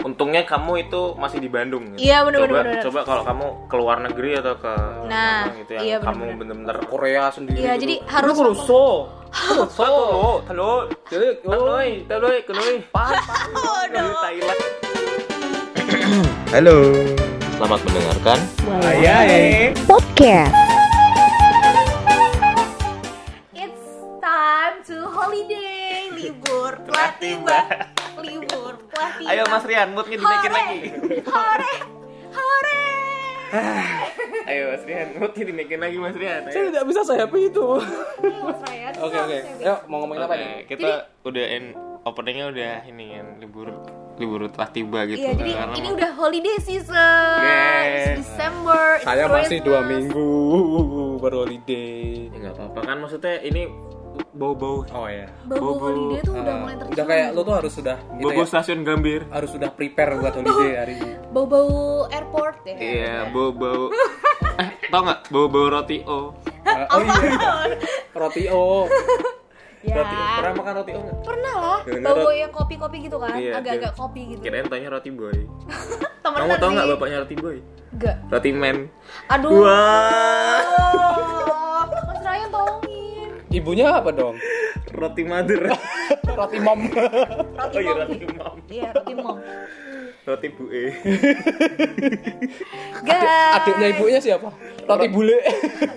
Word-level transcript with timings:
untungnya 0.00 0.42
kamu 0.42 0.72
itu 0.80 1.12
masih 1.14 1.38
di 1.38 1.48
Bandung 1.48 1.92
gitu. 1.92 2.00
Iya, 2.00 2.24
bener, 2.24 2.40
coba, 2.40 2.48
bener, 2.50 2.64
bener. 2.64 2.82
coba 2.88 3.00
kalau 3.04 3.22
kamu 3.22 3.46
ke 3.68 3.76
luar 3.76 3.98
negeri 4.00 4.30
atau 4.34 4.54
ke 4.56 4.72
Nah, 5.04 5.40
mana 5.44 5.58
gitu 5.58 5.70
yang 5.76 5.84
iya, 5.84 5.96
bener, 5.98 6.06
kamu 6.08 6.22
bener. 6.22 6.36
bener-bener 6.40 6.76
Korea 6.88 7.24
sendiri 7.28 7.58
Iya, 7.58 7.72
gitu. 7.76 7.82
jadi 7.84 7.94
harus- 8.08 8.36
Kuroso. 8.36 8.84
Halo, 9.30 10.42
halo, 10.42 10.70
Jadi 11.06 11.26
Tanoi, 11.46 12.42
Kunoi. 12.42 12.74
Aduh. 12.90 14.10
Thailand. 14.16 14.60
Halo. 16.50 16.76
Selamat 17.54 17.80
mendengarkan. 17.84 18.38
Iya, 18.90 19.16
eh. 19.28 19.64
Podcast. 19.84 20.56
It's 23.52 23.84
time 24.18 24.76
to 24.82 24.96
holiday, 25.06 26.08
libur 26.10 26.74
telah 26.88 27.10
tiba. 27.20 27.60
Tiba. 29.16 29.28
Ayo 29.28 29.42
Mas 29.46 29.64
Rian, 29.64 29.88
moodnya 29.90 30.16
dinaikin 30.16 30.52
lagi. 30.52 30.78
Hore, 31.26 31.74
hore. 32.30 32.82
Ayo 34.46 34.62
Mas 34.68 34.84
Rian, 34.84 35.08
moodnya 35.14 35.44
dinaikin 35.44 35.78
lagi 35.78 35.96
Mas 35.96 36.14
Rian. 36.14 36.40
Saya 36.44 36.54
Ayo. 36.56 36.68
tidak 36.70 36.84
bisa 36.86 37.00
saya 37.02 37.18
happy 37.24 37.40
itu. 37.46 37.66
Oke 39.00 39.16
oke. 39.18 39.38
Yuk 39.58 39.78
mau 39.86 39.96
ngomongin 40.00 40.22
apa 40.22 40.34
Oke, 40.34 40.40
nih? 40.40 40.54
kita 40.66 40.90
udah 41.22 41.44
end 41.46 41.68
openingnya 42.02 42.46
udah 42.48 42.72
ini 42.86 43.04
kan 43.12 43.26
libur 43.38 43.68
libur 44.16 44.40
telah 44.48 44.68
tiba 44.68 44.98
gitu. 45.06 45.16
Iya, 45.18 45.32
jadi 45.34 45.52
Karena 45.54 45.74
ini 45.74 45.86
mau- 45.86 45.96
udah 45.96 46.10
holiday 46.14 46.56
season. 46.58 47.36
Yes. 47.40 47.88
It's 47.88 48.28
December. 48.28 48.84
it's 48.94 49.04
Saya 49.06 49.24
masih 49.26 49.58
dua 49.60 49.80
minggu 49.82 50.28
baru 51.18 51.36
holiday. 51.42 52.28
ya 52.28 52.38
nggak 52.38 52.54
apa-apa 52.54 52.80
kan 52.82 52.96
maksudnya 52.98 53.34
ini 53.40 53.62
bau-bau 54.30 54.76
Oh 54.88 55.06
ya. 55.06 55.26
Bau 55.44 55.58
Bobo. 55.58 55.84
holiday 55.84 56.20
tuh 56.20 56.34
udah 56.34 56.44
Ah, 56.46 56.58
mulai 56.58 56.74
tercium. 56.74 56.92
udah 56.92 57.04
kayak 57.06 57.28
lu 57.30 57.40
tuh 57.40 57.54
harus 57.54 57.72
sudah 57.72 57.96
gitu 57.98 58.22
bau-bau 58.22 58.40
ya, 58.40 58.48
stasiun 58.48 58.80
Gambir. 58.82 59.20
harus 59.28 59.50
sudah 59.50 59.68
prepare 59.68 60.12
buat 60.16 60.32
holiday 60.32 60.70
hari 60.76 60.94
ini. 60.96 61.12
Bau-bau 61.34 61.68
airport 62.08 62.56
ya. 62.64 62.74
Iya, 62.74 63.16
bau-bau 63.28 63.82
eh 64.56 64.68
tau 64.86 65.00
nggak 65.00 65.20
bau-bau 65.28 65.66
roti 65.70 65.98
o. 66.02 66.34
Ah, 66.62 66.86
oh 66.88 67.00
iya. 67.00 67.14
Roti 68.12 68.44
O. 68.46 68.84
Ya. 69.80 69.94
Roti 69.96 70.14
O. 70.14 70.26
Pernah 70.36 70.52
makan 70.54 70.72
roti 70.76 70.90
o 70.90 71.00
nggak? 71.00 71.16
Pernah 71.22 71.54
lah. 71.56 71.78
Bau-bau 71.82 72.20
roti- 72.26 72.38
yang 72.38 72.52
kopi-kopi 72.52 72.96
gitu 73.00 73.16
kan. 73.16 73.32
Iya, 73.32 73.52
Agak-agak 73.56 73.90
iya. 73.90 73.98
kopi 73.98 74.20
gitu. 74.28 74.40
Kirain 74.40 74.66
tanya 74.66 74.88
roti 74.90 75.10
boy. 75.10 75.32
Temenan 76.20 76.36
Kamu 76.38 76.54
tau 76.58 76.70
nggak 76.70 76.86
bapaknya 76.90 77.16
roti 77.18 77.34
boy? 77.34 77.56
Enggak. 77.90 78.16
Roti 78.28 78.50
man. 78.52 78.76
Aduh. 79.28 79.50
Wah, 79.56 80.60
Oh, 80.60 80.60
Ryan 80.60 80.66
tolongin. 80.68 81.49
Ibunya 83.50 83.98
apa 83.98 84.14
dong? 84.14 84.38
roti 84.90 85.22
mother. 85.22 85.70
Roti 86.38 86.58
mom. 86.58 86.90
Roti 86.90 87.74
Oh 87.74 87.78
iya, 87.78 87.92
mom. 87.94 87.98
roti 88.02 88.26
mom. 88.26 88.56
Iya, 88.66 88.88
roti 88.94 89.12
mom. 89.14 89.36
Roti 90.26 90.48
bu 90.52 90.64
e. 90.68 90.84
Guys. 93.06 93.54
Adiknya 93.56 93.86
ibunya 93.90 94.20
siapa? 94.20 94.48
Roti 94.84 95.06
bule. 95.08 95.38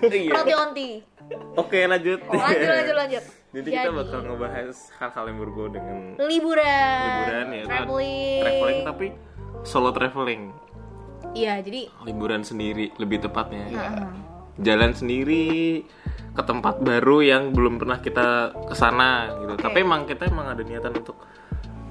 Iya. 0.04 0.32
Roti 0.34 0.54
onti. 0.54 0.90
Oke 1.58 1.80
lanjut. 1.86 2.20
Lanjut, 2.26 2.70
lanjut, 2.70 2.96
lanjut. 2.96 3.24
Jadi 3.54 3.70
kita 3.70 3.90
bakal 3.94 4.20
ngebahas 4.26 4.78
hal-hal 4.98 5.26
yang 5.30 5.38
berbau 5.38 5.68
dengan 5.70 5.98
liburan. 6.18 7.06
liburan 7.06 7.46
ya. 7.50 7.64
Traveling. 7.70 8.42
Traveling 8.42 8.80
tapi 8.86 9.06
solo 9.62 9.90
traveling. 9.94 10.50
Iya, 11.34 11.66
jadi 11.66 11.90
Liburan 12.06 12.46
sendiri 12.46 12.94
lebih 13.02 13.26
tepatnya. 13.26 13.66
ya. 13.70 13.90
Heeh. 13.90 14.10
Jalan 14.62 14.94
sendiri 14.94 15.82
ke 16.34 16.42
tempat 16.42 16.82
baru 16.82 17.22
yang 17.22 17.54
belum 17.54 17.78
pernah 17.78 18.02
kita 18.02 18.54
ke 18.66 18.74
sana 18.74 19.30
gitu. 19.38 19.54
Tapi 19.58 19.86
emang 19.86 20.10
kita 20.10 20.26
emang 20.28 20.50
ada 20.50 20.66
niatan 20.66 20.94
untuk 20.98 21.18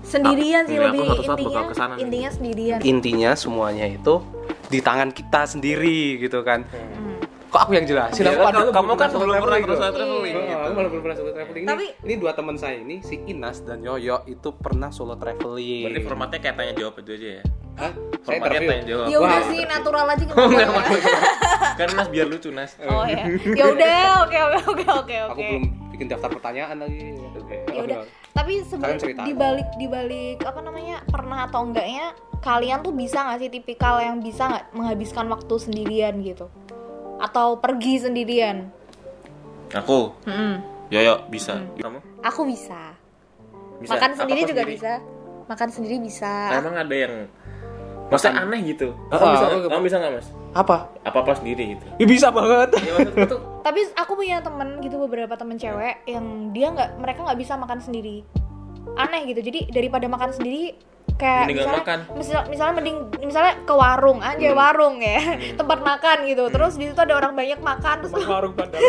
sendirian 0.03 0.67
sih 0.67 0.77
Iya, 0.77 0.91
aku 0.91 0.99
lebih 0.99 1.07
suatu 1.07 1.23
saat 1.23 1.39
bakal 1.39 1.47
intinya 1.47 1.63
ke 1.71 1.75
sana 1.79 1.95
intinya 1.97 2.31
sendirian. 2.35 2.79
Intinya 2.83 3.31
semuanya 3.39 3.87
itu 3.87 4.15
di 4.67 4.79
tangan 4.83 5.15
kita 5.15 5.41
sendiri 5.47 6.19
gitu 6.19 6.43
kan. 6.43 6.67
Hmm. 6.67 7.23
Kok 7.53 7.61
aku 7.69 7.73
yang 7.77 7.85
jelasin? 7.85 8.25
Aku 8.25 8.41
kan 8.41 8.47
padahal 8.49 8.71
kamu 8.73 8.93
kan 8.97 9.09
solo 9.13 9.25
belum 9.29 9.45
pernah 9.45 9.59
tuh. 9.61 9.77
traveling 9.93 10.35
gitu. 10.35 10.57
Aku 10.57 10.73
belum 10.73 11.03
pernah 11.05 11.17
solo 11.21 11.31
traveling. 11.37 11.63
Ini, 11.63 11.69
Tapi- 11.69 11.93
ini 12.03 12.15
dua 12.17 12.33
teman 12.33 12.57
saya 12.57 12.77
ini 12.81 12.97
si 13.05 13.15
Inas 13.29 13.61
dan 13.63 13.85
Yoyo 13.85 14.25
itu 14.25 14.49
pernah 14.57 14.89
solo 14.89 15.15
traveling. 15.21 15.85
Berarti 15.87 16.01
formatnya 16.03 16.39
kayak 16.41 16.57
tanya 16.57 16.73
jawab 16.75 16.99
itu 17.05 17.13
aja 17.13 17.29
ya. 17.39 17.43
Hah? 17.75 17.93
Saya 18.23 18.37
interview. 18.39 18.69
tanya 18.69 18.85
jawab. 18.85 19.07
Ya 19.07 19.19
udah 19.19 19.41
sih 19.45 19.61
natural 19.65 20.07
aja 20.07 20.25
Oh, 20.25 20.47
enggak 20.47 20.49
kenapa? 20.63 20.73
maksudnya. 20.79 21.19
Kan 21.79 21.89
Nas 21.91 22.09
biar 22.09 22.27
lucu 22.27 22.49
Nas. 22.51 22.73
Oh 22.81 23.05
ya. 23.05 23.25
Ya 23.59 23.65
udah, 23.67 23.99
oke 24.23 24.39
oke 24.39 24.59
oke 24.63 24.85
oke 24.87 25.15
Aku 25.17 25.33
oke. 25.33 25.43
belum 25.43 25.65
bikin 25.91 26.07
daftar 26.07 26.29
pertanyaan 26.31 26.77
lagi. 26.79 27.01
Oke. 27.35 27.57
Ya 27.69 27.81
udah. 27.83 27.97
Tapi 28.33 28.53
sebenarnya 28.63 28.99
di 29.21 29.35
balik 29.35 29.69
di 29.77 29.87
balik 29.87 30.39
apa 30.41 30.61
namanya 30.61 30.97
pernah 31.05 31.45
atau 31.45 31.61
enggaknya 31.63 32.07
kalian 32.39 32.81
tuh 32.81 32.91
bisa 32.91 33.19
nggak 33.21 33.39
sih 33.39 33.51
tipikal 33.51 33.99
yang 33.99 34.19
bisa 34.19 34.47
nggak 34.47 34.65
menghabiskan 34.73 35.27
waktu 35.27 35.55
sendirian 35.57 36.15
gitu? 36.21 36.47
Atau 37.19 37.57
pergi 37.57 38.01
sendirian? 38.01 38.71
Aku, 39.73 40.13
Mm-mm. 40.23 40.61
Yoyo 40.89 41.25
bisa. 41.27 41.57
Kamu? 41.75 41.99
Aku 42.21 42.45
bisa. 42.45 42.93
Bisa. 43.79 43.97
Makan 43.97 44.11
Apa 44.11 44.19
sendiri 44.21 44.41
juga 44.45 44.63
sendiri? 44.63 44.77
bisa. 44.77 44.93
Makan 45.43 45.69
sendiri 45.71 45.97
bisa. 45.99 46.33
Nah, 46.49 46.59
emang 46.59 46.77
ada 46.77 46.95
yang 46.95 47.15
Masa 48.13 48.29
aneh 48.31 48.61
gitu? 48.63 48.93
Kamu 49.09 49.25
bisa, 49.27 49.45
aku- 49.49 49.69
kamu 49.69 49.83
bisa 49.83 49.97
nggak 49.97 50.13
mas? 50.13 50.27
Apa? 50.53 50.77
Apa-apa 51.03 51.33
sendiri 51.35 51.63
gitu? 51.73 51.85
Ya 51.97 52.07
bisa 52.07 52.29
banget. 52.29 52.69
Ya 52.77 52.93
maksudku 52.95 53.25
tuh 53.27 53.41
Tapi 53.67 53.81
aku 53.95 54.13
punya 54.13 54.39
temen 54.39 54.69
gitu 54.79 54.99
beberapa 54.99 55.33
temen 55.33 55.57
cewek 55.57 56.05
yang 56.05 56.25
dia 56.51 56.69
nggak 56.69 56.99
mereka 56.99 57.25
nggak 57.25 57.39
bisa 57.39 57.55
makan 57.55 57.79
sendiri. 57.79 58.21
Aneh 58.95 59.25
gitu. 59.25 59.41
Jadi 59.41 59.71
daripada 59.71 60.05
makan 60.07 60.31
sendiri 60.31 60.77
kayak 61.15 61.45
Mending 61.45 61.57
nggak 61.57 61.67
misalnya, 61.69 61.83
makan. 61.83 61.99
misal- 62.15 62.47
misalnya 62.49 62.75
mending 62.75 62.97
misalnya 63.23 63.55
ke 63.61 63.73
warung 63.73 64.19
aja 64.21 64.43
Hmm. 64.45 64.59
warung 64.59 64.97
ya 64.99 65.21
tempat 65.61 65.79
makan 65.81 66.17
gitu 66.25 66.45
terus 66.49 66.75
di 66.75 66.85
situ 66.85 66.99
ada 66.99 67.15
orang 67.15 67.33
banyak 67.33 67.61
makan 67.61 67.97
terus 68.01 68.13
Warung 68.19 68.55
bandara. 68.59 68.83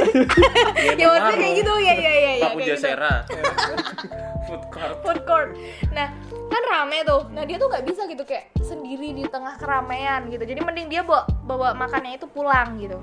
ya 0.93 1.05
maksudnya 1.05 1.37
kayak 1.37 1.53
gitu 1.55 1.73
ya 1.75 1.93
ya 1.93 2.13
ya 2.15 2.31
ya 2.33 2.47
kayak 2.49 2.73
gitu. 2.73 4.32
Food 4.53 4.69
court. 4.69 4.95
food 5.01 5.19
court 5.25 5.49
nah 5.89 6.13
kan 6.45 6.61
rame 6.63 7.01
tuh 7.01 7.25
nah 7.29 7.41
dia 7.41 7.57
tuh 7.57 7.67
nggak 7.67 7.83
bisa 7.83 8.05
gitu 8.05 8.21
kayak 8.21 8.53
sendiri 8.59 9.09
di 9.11 9.25
tengah 9.25 9.57
keramaian 9.57 10.29
gitu 10.29 10.43
jadi 10.43 10.59
mending 10.59 10.87
dia 10.87 11.01
bawa 11.01 11.25
bawa 11.41 11.73
makannya 11.73 12.15
itu 12.15 12.27
pulang 12.27 12.77
gitu 12.77 13.01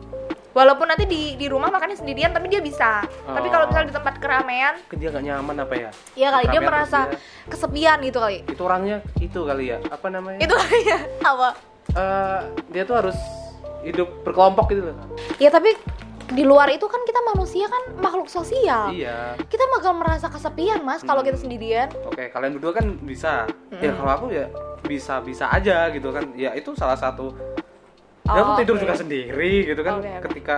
walaupun 0.50 0.87
nanti 0.87 1.05
di 1.05 1.34
di 1.34 1.47
rumah 1.47 1.66
makannya 1.69 1.94
sendirian 1.94 2.31
tapi 2.31 2.47
dia 2.47 2.59
bisa 2.59 3.03
tapi 3.25 3.47
Oh. 3.47 3.53
kalau 3.53 3.65
misalnya 3.66 3.88
di 3.88 3.97
tempat 3.97 4.15
keramaian 4.16 4.75
Dia 4.93 5.09
gak 5.09 5.25
nyaman 5.25 5.56
apa 5.59 5.75
ya? 5.77 5.91
ya 6.15 6.28
kali 6.28 6.47
dia 6.49 6.61
merasa 6.61 6.99
dia- 7.05 7.19
kesepian 7.47 7.99
gitu 8.00 8.19
kali 8.19 8.38
Itu 8.44 8.62
orangnya 8.62 8.99
itu 9.17 9.38
kali 9.41 9.65
ya. 9.69 9.78
Apa 9.84 10.06
namanya? 10.09 10.38
itu 10.38 10.50
kali 10.53 10.81
ya 10.84 10.99
apa 11.25 11.49
Eh, 11.91 12.41
dia 12.69 12.82
tuh 12.84 12.94
harus 12.97 13.19
hidup 13.82 14.22
berkelompok 14.22 14.71
gitu 14.71 14.87
loh. 14.87 14.97
ya 15.37 15.50
tapi 15.50 15.75
di 16.31 16.43
luar 16.43 16.71
itu 16.71 16.85
kan 16.85 17.03
kita 17.03 17.21
manusia 17.25 17.67
kan 17.67 17.83
makhluk 17.97 18.27
sosial 18.27 18.91
Iya. 18.91 19.35
kita 19.45 19.65
bakal 19.69 19.95
merasa 19.95 20.27
kesepian 20.27 20.81
mas 20.81 21.03
kalau 21.03 21.21
kita 21.21 21.35
sendirian 21.35 21.91
Oke, 22.05 22.29
kalian 22.29 22.55
berdua 22.55 22.73
kan 22.73 22.87
bisa. 23.01 23.51
Ya 23.75 23.91
kalau 23.91 24.11
aku 24.11 24.27
ya 24.31 24.47
bisa-bisa 24.83 25.47
aja 25.47 25.87
gitu 25.89 26.11
kan. 26.11 26.31
Ya 26.35 26.51
itu 26.53 26.71
salah 26.73 26.95
satu. 26.95 27.35
Ya 28.25 28.41
aku 28.41 28.51
Oh, 28.53 28.59
tidur 28.59 28.75
oke. 28.75 28.83
juga 28.83 28.95
sendiri 28.95 29.67
gitu 29.67 29.81
kan. 29.81 29.99
Oke, 29.99 30.07
oke. 30.09 30.23
Ketika 30.27 30.57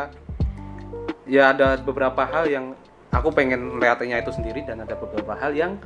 ya 1.24 1.50
ada 1.50 1.76
beberapa 1.76 2.22
hal 2.22 2.44
yang 2.46 2.76
aku 3.08 3.28
pengen 3.30 3.76
melihatnya 3.76 4.18
itu 4.18 4.30
sendiri 4.30 4.60
dan 4.62 4.80
ada 4.80 4.92
beberapa 4.92 5.32
hal 5.34 5.52
yang 5.52 5.76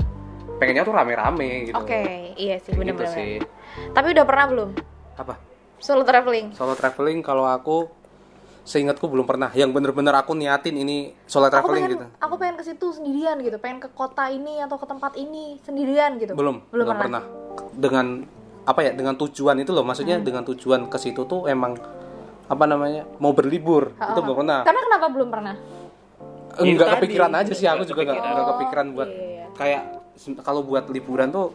pengennya 0.57 0.83
tuh 0.83 0.95
rame-rame 0.95 1.69
gitu. 1.69 1.77
oke 1.77 2.01
iya 2.35 2.57
sih 2.57 2.73
Kayak 2.73 2.87
gitu 2.89 3.05
sih. 3.07 3.31
tapi 3.93 4.17
udah 4.17 4.25
pernah 4.25 4.47
belum 4.49 4.71
Apa? 5.15 5.37
solo 5.77 6.01
traveling 6.01 6.57
Solo 6.57 6.73
traveling 6.73 7.21
kalau 7.21 7.45
aku 7.45 7.93
seingatku 8.67 9.07
belum 9.07 9.25
pernah. 9.25 9.55
Yang 9.55 9.71
bener-bener 9.79 10.13
aku 10.19 10.35
niatin 10.35 10.75
ini 10.75 11.15
solo 11.25 11.47
aku 11.47 11.55
traveling 11.55 11.85
pengen 11.87 11.95
gitu. 11.95 12.07
aku 12.19 12.35
pengen 12.37 12.57
ke 12.59 12.65
situ 12.67 12.87
sendirian 12.91 13.37
gitu 13.39 13.57
pengen 13.63 13.79
ke 13.79 13.89
kota 13.95 14.27
ini 14.27 14.59
atau 14.61 14.77
ke 14.77 14.87
tempat 14.91 15.15
ini 15.15 15.63
sendirian 15.63 16.19
gitu 16.19 16.35
belum 16.35 16.67
belum, 16.75 16.87
belum 16.87 16.97
pernah. 16.99 17.23
dengan 17.73 18.07
apa 18.67 18.81
ya 18.83 18.91
dengan 18.91 19.15
tujuan 19.15 19.63
itu 19.63 19.71
loh 19.71 19.87
maksudnya 19.87 20.19
Hmm. 20.19 20.27
dengan 20.27 20.43
tujuan 20.43 20.91
ke 20.91 20.99
situ 20.99 21.23
tuh 21.23 21.47
emang 21.47 21.79
apa 22.47 22.65
namanya 22.67 23.07
mau 23.23 23.31
berlibur 23.31 23.95
itu 23.95 24.21
belum 24.23 24.37
pernah 24.43 24.61
karena 24.67 24.83
kenapa 24.83 25.07
belum 25.11 25.29
pernah 25.31 25.55
enggak 26.59 26.89
tadi, 26.91 26.95
kepikiran 26.99 27.33
aja 27.39 27.53
sih 27.55 27.67
aku 27.71 27.83
juga 27.87 28.01
nggak 28.07 28.19
kepikiran. 28.59 28.87
buat 28.95 29.11
iya, 29.11 29.23
iya. 29.23 29.47
kayak 29.55 29.83
kalau 30.43 30.67
buat 30.67 30.89
liburan 30.91 31.31
tuh 31.31 31.55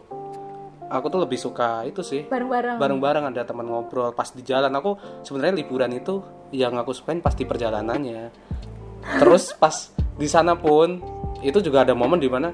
aku 0.92 1.08
tuh 1.08 1.20
lebih 1.24 1.40
suka 1.40 1.88
itu 1.88 2.04
sih. 2.04 2.28
Bareng-bareng. 2.28 2.76
Bareng-bareng 2.76 3.24
ada 3.32 3.48
teman 3.48 3.72
ngobrol 3.72 4.12
pas 4.12 4.28
di 4.36 4.44
jalan. 4.44 4.70
Aku 4.76 5.00
sebenarnya 5.24 5.64
liburan 5.64 5.92
itu 5.96 6.20
yang 6.52 6.76
aku 6.76 6.92
sukain 6.92 7.24
pasti 7.24 7.48
perjalanannya. 7.48 8.28
Terus 9.24 9.56
pas 9.56 9.96
di 9.96 10.28
sana 10.28 10.60
pun 10.60 11.00
itu 11.42 11.64
juga 11.64 11.88
ada 11.88 11.96
momen 11.96 12.20
di 12.20 12.30
mana 12.30 12.54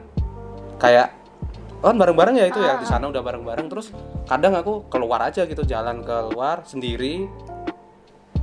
kayak 0.78 1.12
oh 1.82 1.92
kan 1.92 1.98
bareng-bareng 1.98 2.36
ya 2.40 2.46
itu 2.48 2.62
ya 2.62 2.78
di 2.78 2.86
sana 2.86 3.10
udah 3.10 3.26
bareng-bareng. 3.26 3.68
Terus 3.74 3.90
kadang 4.30 4.54
aku 4.54 4.86
keluar 4.88 5.26
aja 5.26 5.50
gitu 5.50 5.66
jalan 5.66 6.06
keluar 6.06 6.62
sendiri. 6.64 7.26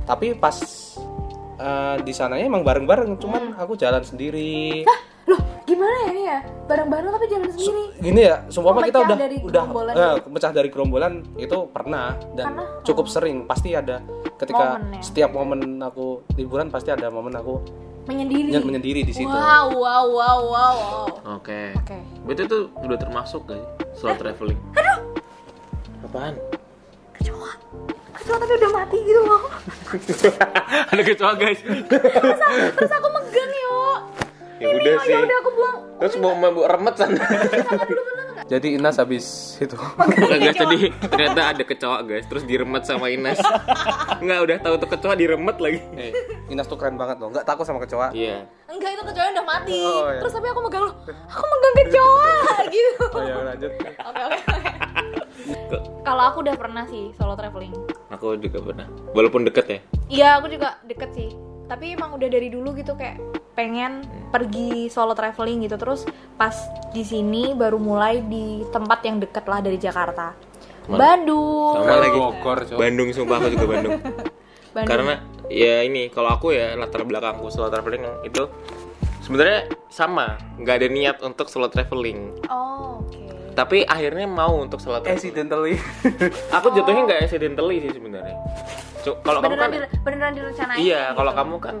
Tapi 0.05 0.37
pas 0.37 0.59
eh, 1.57 1.95
di 2.03 2.13
sananya 2.13 2.45
emang 2.45 2.67
bareng-bareng 2.67 3.17
cuman 3.17 3.55
aku 3.57 3.79
jalan 3.79 4.03
sendiri 4.03 4.83
loh 5.25 5.41
gimana 5.65 5.95
ya 6.05 6.09
ini 6.13 6.23
ya 6.29 6.39
bareng-bareng 6.65 7.09
tapi 7.17 7.25
jalan 7.29 7.49
sendiri 7.49 7.83
gini 7.97 8.21
ya 8.29 8.35
sumpah 8.49 8.71
kita 8.85 8.99
Pecah 9.01 9.01
udah 9.01 9.17
dari 9.17 9.37
udah 9.41 9.63
eh, 9.93 10.15
pecah 10.21 10.51
dari 10.53 10.69
gerombolan 10.69 11.13
itu 11.37 11.57
pernah 11.73 12.13
dan 12.37 12.45
Karena, 12.53 12.63
cukup 12.85 13.05
sering 13.09 13.49
pasti 13.49 13.73
ada 13.73 14.01
ketika 14.37 14.77
Momen 14.77 14.93
ya. 14.93 15.01
setiap 15.01 15.29
momen 15.33 15.81
aku 15.81 16.21
liburan 16.37 16.69
pasti 16.69 16.93
ada 16.93 17.09
momen 17.09 17.33
aku 17.33 17.57
menyendiri 18.05 18.53
menyendiri 18.61 19.01
di 19.01 19.13
situ 19.13 19.25
wow 19.25 19.65
wow 19.73 20.05
wow 20.05 20.37
wow 20.45 20.73
wow. 20.77 21.05
Oke. 21.41 21.73
oke 21.73 21.97
Berarti 22.25 22.41
itu 22.45 22.59
udah 22.73 22.97
termasuk 22.97 23.49
gak 23.49 23.57
sih 23.57 23.65
solo 23.97 24.13
traveling? 24.17 24.59
Aduh. 24.77 24.99
Apaan? 26.05 26.33
kecoa 27.17 27.51
kecoa 28.13 28.37
tapi 28.37 28.53
udah 28.61 28.71
mati 28.73 28.97
gitu 29.01 29.21
loh 29.25 29.41
Ada 30.93 31.01
kecoa 31.01 31.33
guys. 31.33 31.59
terus 31.65 32.91
aku 32.91 33.07
megang 33.09 33.13
yo 33.13 33.14
ya 34.57 34.67
udah 34.69 34.93
oh, 34.93 35.03
sih. 35.03 35.11
ya 35.11 35.19
udah 35.21 35.37
aku 35.37 35.51
buang 35.51 35.77
Terus 35.95 36.13
mau 36.17 36.33
mau 36.33 36.51
remet 36.61 36.95
sana. 36.95 37.15
jadi 38.45 38.67
Inas 38.75 38.95
habis 38.95 39.25
itu 39.57 39.73
Enggak 39.97 40.39
guys 40.43 40.57
tadi 40.57 40.77
ternyata 41.01 41.41
ada 41.49 41.63
kecoa 41.63 41.97
guys 42.03 42.25
terus 42.25 42.43
diremet 42.43 42.83
sama 42.83 43.07
Ines. 43.07 43.39
Enggak 44.17 44.39
udah 44.41 44.57
tahu 44.59 44.75
tuh 44.77 44.89
kecoa 44.89 45.13
diremet 45.13 45.57
lagi. 45.57 45.79
eh, 45.95 46.11
Inas 46.47 46.65
tuh 46.65 46.75
keren 46.75 46.95
banget 46.95 47.17
loh 47.17 47.31
nggak 47.31 47.43
takut 47.43 47.63
sama 47.63 47.79
kecoa 47.79 48.11
Iya. 48.11 48.43
enggak 48.67 48.91
itu 48.91 49.03
kecoa 49.03 49.25
udah 49.29 49.45
mati 49.45 49.75
Oh, 49.77 50.07
iya. 50.07 50.19
terus 50.19 50.31
tapi 50.31 50.47
aku 50.47 50.59
megang 50.61 50.83
loh 50.83 50.95
aku 51.25 51.43
megang 51.45 51.75
kecoa 51.81 52.33
gitu 52.75 53.05
oh 53.07 53.21
ya 53.21 53.35
lanjut 53.45 53.71
oke 53.71 53.89
oke 54.03 54.21
oke. 54.35 54.69
kalau 56.01 56.23
aku 56.25 56.37
udah 56.41 56.55
pernah 56.55 56.83
sih 56.85 57.11
solo 57.13 57.33
traveling 57.33 57.73
Aku 58.07 58.37
juga 58.37 58.61
pernah. 58.61 58.87
Walaupun 59.11 59.43
deket 59.43 59.65
ya. 59.67 59.79
Iya, 60.07 60.29
aku 60.37 60.47
juga 60.47 60.79
deket 60.85 61.11
sih. 61.11 61.33
Tapi 61.65 61.91
emang 61.91 62.13
udah 62.13 62.29
dari 62.29 62.47
dulu 62.47 62.71
gitu 62.71 62.93
kayak 62.93 63.17
pengen 63.55 64.03
pergi 64.29 64.91
solo 64.91 65.15
traveling 65.15 65.65
gitu. 65.65 65.79
Terus 65.79 66.05
pas 66.35 66.53
di 66.91 67.01
sini 67.01 67.55
baru 67.55 67.79
mulai 67.79 68.21
di 68.21 68.61
tempat 68.69 68.99
yang 69.07 69.17
deket 69.23 69.47
lah 69.47 69.63
dari 69.63 69.79
Jakarta. 69.79 70.35
Mana? 70.85 70.99
Bandung. 71.01 71.81
Sama 71.81 71.95
lagi. 71.97 72.17
Bogor 72.19 72.59
Cok. 72.69 72.77
Bandung 72.77 73.09
sumpah 73.15 73.35
aku 73.41 73.47
juga 73.55 73.65
Bandung. 73.65 73.93
Bandung. 74.75 74.89
Karena 74.91 75.13
ya 75.47 75.81
ini 75.87 76.11
kalau 76.11 76.35
aku 76.35 76.51
ya 76.51 76.75
latar 76.75 77.07
belakangku 77.07 77.47
solo 77.49 77.71
traveling 77.71 78.03
itu 78.27 78.43
sebenarnya 79.23 79.71
sama, 79.89 80.37
nggak 80.59 80.75
ada 80.83 80.87
niat 80.91 81.17
untuk 81.23 81.47
solo 81.49 81.71
traveling. 81.71 82.45
Oh, 82.51 83.01
oke. 83.01 83.55
Tapi 83.55 83.87
akhirnya 83.87 84.27
mau 84.27 84.59
untuk 84.59 84.83
solo 84.83 84.99
traveling. 84.99 85.17
accidentally 85.17 85.75
Aku 86.59 86.75
jatuhnya 86.75 87.01
nggak 87.07 87.19
accidentally 87.25 87.81
sih 87.81 87.91
sebenarnya. 87.95 88.35
Kalau 89.15 89.39
kamu 89.39 89.53
kan 89.53 89.69
Beneran, 89.69 89.87
di- 89.87 90.01
beneran 90.01 90.31
direncanain. 90.33 90.77
Iya, 90.77 91.01
gitu. 91.03 91.15
kalau 91.15 91.31
kamu 91.33 91.55
kan 91.59 91.75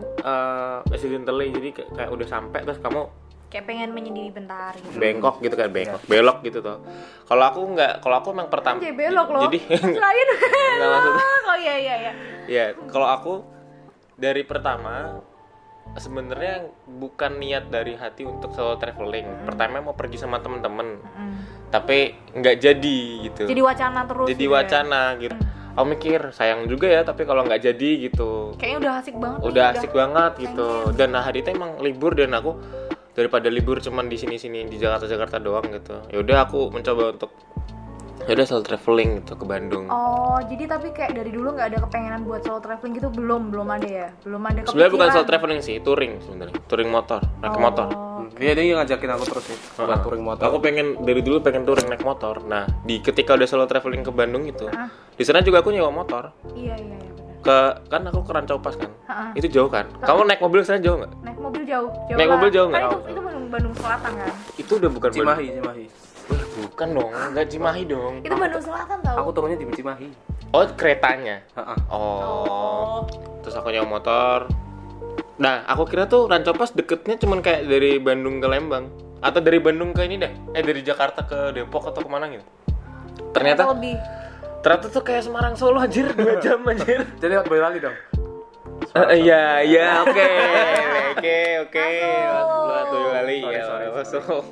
accidentally 0.85 1.47
jadi 1.49 1.69
kayak, 1.73 2.09
udah 2.09 2.27
sampai 2.27 2.59
terus 2.61 2.77
kamu 2.77 3.01
kayak 3.45 3.65
pengen 3.65 3.89
menyendiri 3.89 4.29
bentar 4.31 4.75
gitu. 4.75 4.97
bengkok 4.97 5.39
gitu 5.39 5.55
kan 5.55 5.69
bengkok 5.69 6.01
belok 6.05 6.37
gitu 6.41 6.59
tuh. 6.59 6.83
Kalau 7.23 7.43
aku 7.45 7.61
nggak, 7.67 7.93
kalau 7.99 8.15
aku 8.19 8.27
emang 8.29 8.47
pertama. 8.47 8.77
Jadi 8.77 8.91
belok 8.91 9.27
loh. 9.29 9.41
Jadi 9.43 9.59
lain. 9.95 10.27
Nggak 10.75 10.89
maksudnya. 10.91 11.25
Oh 11.45 11.57
iya 11.57 11.75
iya 11.77 11.95
iya. 11.95 12.11
ya 12.45 12.65
kalau 12.85 13.07
aku 13.07 13.33
dari 14.13 14.43
pertama 14.43 15.23
sebenarnya 15.93 16.67
bukan 16.83 17.37
niat 17.37 17.69
dari 17.69 17.93
hati 17.93 18.25
untuk 18.25 18.51
solo 18.51 18.75
traveling. 18.75 19.45
Pertama 19.45 19.79
mau 19.79 19.93
pergi 19.93 20.17
sama 20.17 20.41
temen-temen, 20.41 20.99
Mm. 20.99 21.33
tapi 21.69 22.11
nggak 22.33 22.55
jadi 22.57 22.97
gitu. 23.23 23.43
Jadi 23.45 23.61
wacana 23.61 24.03
terus. 24.03 24.27
Jadi 24.27 24.35
gitu 24.41 24.51
ya. 24.51 24.57
wacana 24.57 25.01
gitu. 25.15 25.35
Aku 25.75 25.85
mikir 25.91 26.31
sayang 26.31 26.71
juga 26.71 26.87
ya, 26.87 27.03
tapi 27.03 27.27
kalau 27.27 27.43
nggak 27.43 27.59
jadi 27.59 27.89
gitu. 28.07 28.55
Kayaknya 28.55 28.77
udah 28.79 28.93
asik 29.03 29.15
banget. 29.19 29.39
nih, 29.39 29.47
udah 29.51 29.65
asik 29.75 29.91
banget 29.91 30.31
gitu 30.39 30.69
dan 30.95 31.07
nah 31.11 31.23
hari 31.23 31.43
itu 31.43 31.49
emang 31.51 31.79
libur 31.83 32.15
dan 32.15 32.31
aku 32.35 32.55
daripada 33.15 33.47
libur 33.47 33.79
cuman 33.79 34.11
di 34.11 34.19
sini 34.19 34.35
sini 34.35 34.67
di 34.67 34.75
Jakarta 34.75 35.07
Jakarta 35.07 35.39
doang 35.39 35.63
gitu 35.71 36.03
ya 36.11 36.19
udah 36.19 36.37
aku 36.51 36.67
mencoba 36.67 37.15
untuk 37.15 37.31
ya 38.23 38.31
udah 38.31 38.45
solo 38.45 38.61
traveling 38.61 39.19
gitu 39.19 39.35
ke 39.35 39.43
Bandung. 39.43 39.85
Oh, 39.87 40.39
jadi 40.41 40.63
tapi 40.65 40.89
kayak 40.89 41.13
dari 41.13 41.29
dulu 41.29 41.51
nggak 41.51 41.67
ada 41.69 41.77
kepengenan 41.83 42.23
buat 42.23 42.41
solo 42.41 42.57
traveling 42.57 42.93
gitu? 42.95 43.07
Belum 43.09 43.51
belum 43.51 43.67
ada 43.67 43.85
ya, 43.85 44.07
belum 44.21 44.41
ada 44.41 44.51
kepikiran. 44.61 44.71
sebenarnya 44.71 44.91
bukan 44.91 45.07
solo 45.11 45.25
traveling 45.25 45.59
sih 45.59 45.75
touring 45.79 46.13
sebenarnya. 46.19 46.55
Touring 46.65 46.89
motor 46.89 47.19
naik 47.39 47.57
motor. 47.57 47.87
Oh, 47.91 48.23
dia 48.33 48.51
dia 48.51 48.63
yang 48.65 48.79
ngajakin 48.79 49.09
aku 49.11 49.23
terus 49.27 49.45
sih 49.45 49.57
buat 49.75 49.99
touring 50.01 50.23
motor. 50.23 50.43
Aku 50.47 50.57
pengen 50.57 50.87
dari 51.01 51.19
dulu 51.19 51.37
pengen 51.39 51.63
touring 51.63 51.85
naik 51.85 52.01
motor. 52.01 52.39
Nah 52.41 52.63
di 52.81 52.97
ketika 52.99 53.35
udah 53.35 53.45
solo 53.45 53.65
traveling 53.65 54.01
ke 54.01 54.09
Bandung 54.09 54.43
itu 54.43 54.65
Ah. 54.67 54.87
di 55.11 55.23
sana 55.23 55.39
juga 55.39 55.59
aku 55.59 55.69
nyewa 55.69 55.91
motor. 55.91 56.31
Iya 56.51 56.75
iya 56.75 56.95
iya 56.95 57.11
ke 57.39 57.53
kan 57.85 58.01
aku 58.01 58.25
ke 58.25 58.31
Rancau 58.33 58.57
Pas 58.57 58.73
kan? 58.73 58.89
Ha-ha. 59.05 59.29
itu 59.33 59.45
jauh 59.45 59.69
kan? 59.69 59.85
Kamu 60.01 60.25
naik 60.25 60.41
mobil 60.41 60.65
sana 60.65 60.81
jauh 60.81 60.97
nggak? 60.97 61.13
Naik 61.21 61.37
mobil 61.37 61.61
jauh, 61.61 61.93
jauh 62.09 62.17
Naik 62.17 62.25
lah. 62.25 62.33
mobil 62.33 62.49
jauh 62.49 62.67
Kan 62.67 62.73
nggak? 62.73 62.89
itu, 62.89 62.97
itu 63.05 63.21
Bandung, 63.21 63.45
Bandung 63.53 63.73
Selatan 63.77 64.11
kan? 64.17 64.33
itu 64.57 64.71
udah 64.73 64.89
bukan 64.89 65.09
Bandung. 65.13 65.25
Cimahi 65.29 65.45
Cimahi. 65.53 65.85
Wah, 65.85 66.14
bukan 66.75 66.89
dong 66.91 67.11
nggak 67.31 67.47
Cimahi 67.47 67.83
dong 67.87 68.13
Itu 68.19 68.35
Bandung 68.35 68.59
Selatan 68.59 68.99
tau. 68.99 69.15
aku 69.17 69.29
turunnya 69.31 69.55
di 69.55 69.63
Cimahi 69.65 70.07
oh 70.51 70.63
keretanya 70.75 71.39
Heeh. 71.55 71.77
Oh. 71.87 72.19
Oh, 72.19 72.99
Terus 73.39 73.55
aku 73.55 73.69
nyewa 73.69 73.87
motor. 73.87 74.51
Nah, 75.35 75.63
aku 75.63 75.85
kira 75.85 76.03
tuh 76.03 76.25
Ranco 76.25 76.51
Pas 76.51 76.67
deketnya 76.67 77.15
cuman 77.15 77.39
kayak 77.39 77.63
dari 77.63 77.95
Bandung 77.95 78.39
ke 78.39 78.47
Lembang 78.47 78.89
atau 79.19 79.37
dari 79.37 79.57
Bandung 79.57 79.91
ke 79.91 80.01
ini 80.01 80.17
deh. 80.17 80.31
Eh 80.51 80.59
dari 80.59 80.79
Jakarta 80.79 81.21
ke 81.21 81.51
Depok 81.51 81.85
atau 81.85 81.99
ke 81.99 82.09
mana 82.09 82.25
gitu. 82.27 82.41
Ternyata 83.31 83.69
lebih. 83.69 83.95
ternyata 84.59 84.89
tuh 84.89 84.99
kayak 84.99 85.21
Semarang 85.21 85.53
Solo 85.53 85.77
anjir 85.77 86.09
2 86.09 86.19
jam 86.43 86.59
anjir. 86.63 87.05
jadi 87.15 87.37
lewat 87.37 87.47
Boyolali 87.47 87.79
dong 87.79 87.95
Eh, 88.91 89.21
Iya, 89.21 89.61
iya, 89.61 89.87
oke. 90.01 90.29
Oke, 91.13 91.37
oke. 91.61 91.87
Lewat 92.65 92.85
Boyolali 92.89 93.37
Sorry, 93.39 93.53
ya, 93.53 93.63
sorry, 93.63 93.87
masuk. 93.93 94.43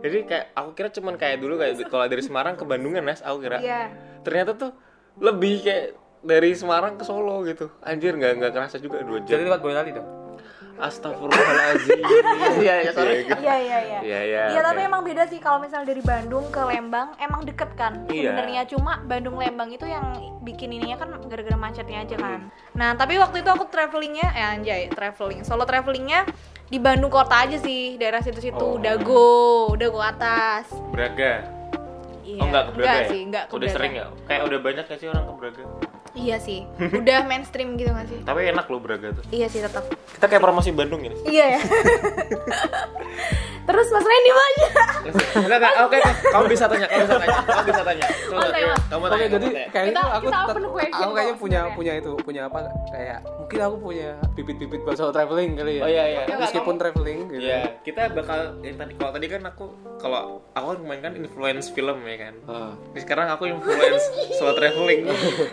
Jadi 0.00 0.18
kayak 0.24 0.46
aku 0.56 0.70
kira 0.72 0.88
cuman 0.88 1.14
kayak 1.20 1.36
dulu 1.40 1.60
kayak 1.60 1.76
kalau 1.92 2.08
dari 2.08 2.22
Semarang 2.24 2.56
ke 2.56 2.64
Bandungan, 2.64 3.04
Nas, 3.04 3.20
aku 3.20 3.44
kira. 3.44 3.60
Iya. 3.60 3.92
Ternyata 4.24 4.56
tuh 4.56 4.72
lebih 5.20 5.60
kayak 5.64 5.86
dari 6.20 6.52
Semarang 6.52 6.96
ke 7.00 7.04
Solo 7.04 7.44
gitu. 7.44 7.68
Anjir 7.84 8.16
nggak 8.16 8.40
nggak 8.40 8.52
kerasa 8.52 8.76
juga 8.80 9.00
2 9.04 9.24
jam. 9.24 9.36
jadi 9.36 9.42
lewat 9.48 9.60
Boyolali 9.64 9.92
dong 9.96 10.19
Astagfirullahaladzim. 10.80 12.00
Iya, 12.60 12.74
iya, 12.80 12.90
sorry. 12.90 13.22
Iya 13.22 13.54
iya 13.56 13.78
iya. 13.80 13.98
Iya, 14.00 14.20
iya. 14.22 14.42
Iya 14.50 14.60
tapi 14.62 14.80
emang 14.82 15.00
beda 15.00 15.24
sih 15.24 15.38
kalau 15.38 15.58
misalnya 15.58 15.88
dari 15.88 16.00
Bandung 16.00 16.48
ke 16.48 16.60
Lembang 16.60 17.14
emang 17.16 17.42
deket 17.42 17.72
kan 17.74 18.04
Iya. 18.06 18.32
sebenarnya 18.32 18.62
cuma 18.66 19.00
Bandung 19.02 19.36
Lembang 19.36 19.68
itu 19.68 19.84
yang 19.84 20.04
bikin 20.40 20.70
ininya 20.70 20.96
kan 20.96 21.08
gara-gara 21.24 21.56
macetnya 21.56 22.00
aja 22.00 22.16
kan. 22.16 22.40
Nah 22.72 22.94
tapi 22.94 23.16
waktu 23.16 23.40
itu 23.40 23.48
aku 23.48 23.64
travelingnya 23.66 24.28
eh 24.30 24.46
anjay 24.46 24.80
traveling 24.88 25.40
solo 25.40 25.62
travelingnya 25.62 26.24
di 26.66 26.78
Bandung 26.78 27.10
kota 27.10 27.34
aja 27.40 27.56
sih 27.56 27.96
daerah 27.96 28.20
situ-situ 28.20 28.56
Oh. 28.58 28.76
Dago 28.76 29.28
Dago 29.74 30.00
atas. 30.00 30.68
Braga. 30.90 31.44
Iya. 32.22 32.38
Oh 32.38 32.46
enggak 32.46 32.62
ke 32.62 32.72
Braga 32.74 32.94
ya? 32.94 33.08
sih 33.08 33.20
enggak 33.22 33.44
ke 33.46 33.52
Udah 33.52 33.60
Braga. 33.62 33.74
sering 33.74 33.92
ya? 33.92 34.06
Kayak 34.24 34.42
udah 34.44 34.58
banyak 34.60 34.84
gak 34.84 34.98
sih 34.98 35.08
orang 35.08 35.24
ke 35.24 35.32
Braga? 35.34 35.64
Iya 36.10 36.42
sih 36.42 36.66
udah 36.78 37.22
mainstream 37.30 37.78
gitu 37.78 37.94
gak 37.94 38.10
sih? 38.10 38.18
Tapi 38.26 38.50
enak 38.50 38.66
loh 38.66 38.82
Braga 38.82 39.14
tuh. 39.14 39.22
Iya 39.30 39.46
sih 39.46 39.62
tetap. 39.62 39.86
Kita 39.90 40.26
kayak 40.26 40.42
promosi 40.42 40.74
Bandung 40.74 41.06
ini. 41.06 41.14
Iya 41.22 41.54
ya. 41.54 41.60
Terus 43.70 43.86
Mas 43.88 44.02
Randy 44.02 44.30
enggak. 45.40 45.72
Oke. 45.80 45.98
Kamu 46.02 46.44
bisa 46.46 46.64
tanya, 46.66 46.86
kamu 46.90 47.04
bisa 47.04 47.16
tanya. 47.16 47.38
Kamu 47.40 47.62
bisa 47.64 47.82
tanya. 47.82 48.06
Coba, 48.26 48.42
kamu 48.90 49.04
Oke 49.04 49.10
tanya. 49.10 49.26
jadi 49.28 49.38
kamu 49.40 49.54
tanya. 49.54 49.68
kayaknya 49.70 50.00
aku 50.00 50.20
kita 50.20 50.30
tetap- 50.30 50.48
open 50.50 50.64
question 50.68 51.00
aku 51.00 51.12
kayaknya 51.12 51.34
punya 51.36 51.60
punya 51.70 51.92
itu 51.96 52.10
punya 52.20 52.42
apa 52.46 52.58
kayak 52.90 53.18
mungkin 53.36 53.58
aku 53.60 53.76
punya 53.80 54.08
bibit-bibit 54.32 54.80
buat 54.82 54.96
soal 54.96 55.10
traveling 55.10 55.50
kali 55.54 55.72
ya 55.78 55.82
Oh 55.82 55.90
iya 55.90 56.04
iya. 56.08 56.22
meskipun 56.32 56.74
traveling 56.76 57.18
gitu 57.28 57.40
Iya, 57.40 57.60
kita 57.82 58.10
bakal 58.12 58.38
yang 58.60 58.76
tadi 58.76 58.92
kalau 58.94 59.12
tadi 59.12 59.26
kan 59.26 59.42
aku 59.44 59.64
kalau 59.96 60.20
aku 60.52 60.66
kan 60.66 60.78
kemarin 60.80 61.00
kan 61.02 61.12
influence 61.14 61.66
film 61.68 61.98
ya 62.00 62.16
kan. 62.20 62.34
Ah. 62.46 62.72
Jadi 62.90 63.00
sekarang 63.00 63.26
aku 63.28 63.44
influence 63.46 64.04
soal 64.32 64.54
traveling. 64.54 65.06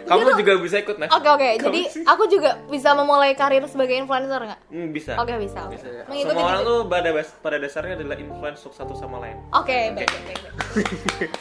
Kamu 0.05 0.21
juga 0.35 0.53
bisa 0.57 0.77
ikut 0.79 0.95
nah. 0.97 1.07
Oke 1.09 1.27
oke, 1.27 1.49
jadi 1.59 1.81
aku 2.05 2.23
juga 2.27 2.61
bisa 2.67 2.93
memulai 2.93 3.33
karir 3.33 3.63
sebagai 3.65 3.93
influencer 3.93 4.39
nggak? 4.41 4.59
Hmm, 4.69 4.87
bisa. 4.89 5.13
Oke 5.17 5.35
bisa. 5.37 5.67
Bisa. 5.67 5.87
Mengikuti 6.05 6.33
Semua 6.33 6.47
orang 6.47 6.61
tuh 6.63 6.79
pada 6.87 7.09
pada 7.39 7.57
dasarnya 7.57 7.95
adalah 8.07 8.17
influence 8.17 8.63
satu 8.65 8.95
sama 8.95 9.19
lain. 9.19 9.35
Oke 9.51 9.91
baik 9.91 10.07
baik 10.07 10.23
baik. 10.23 10.41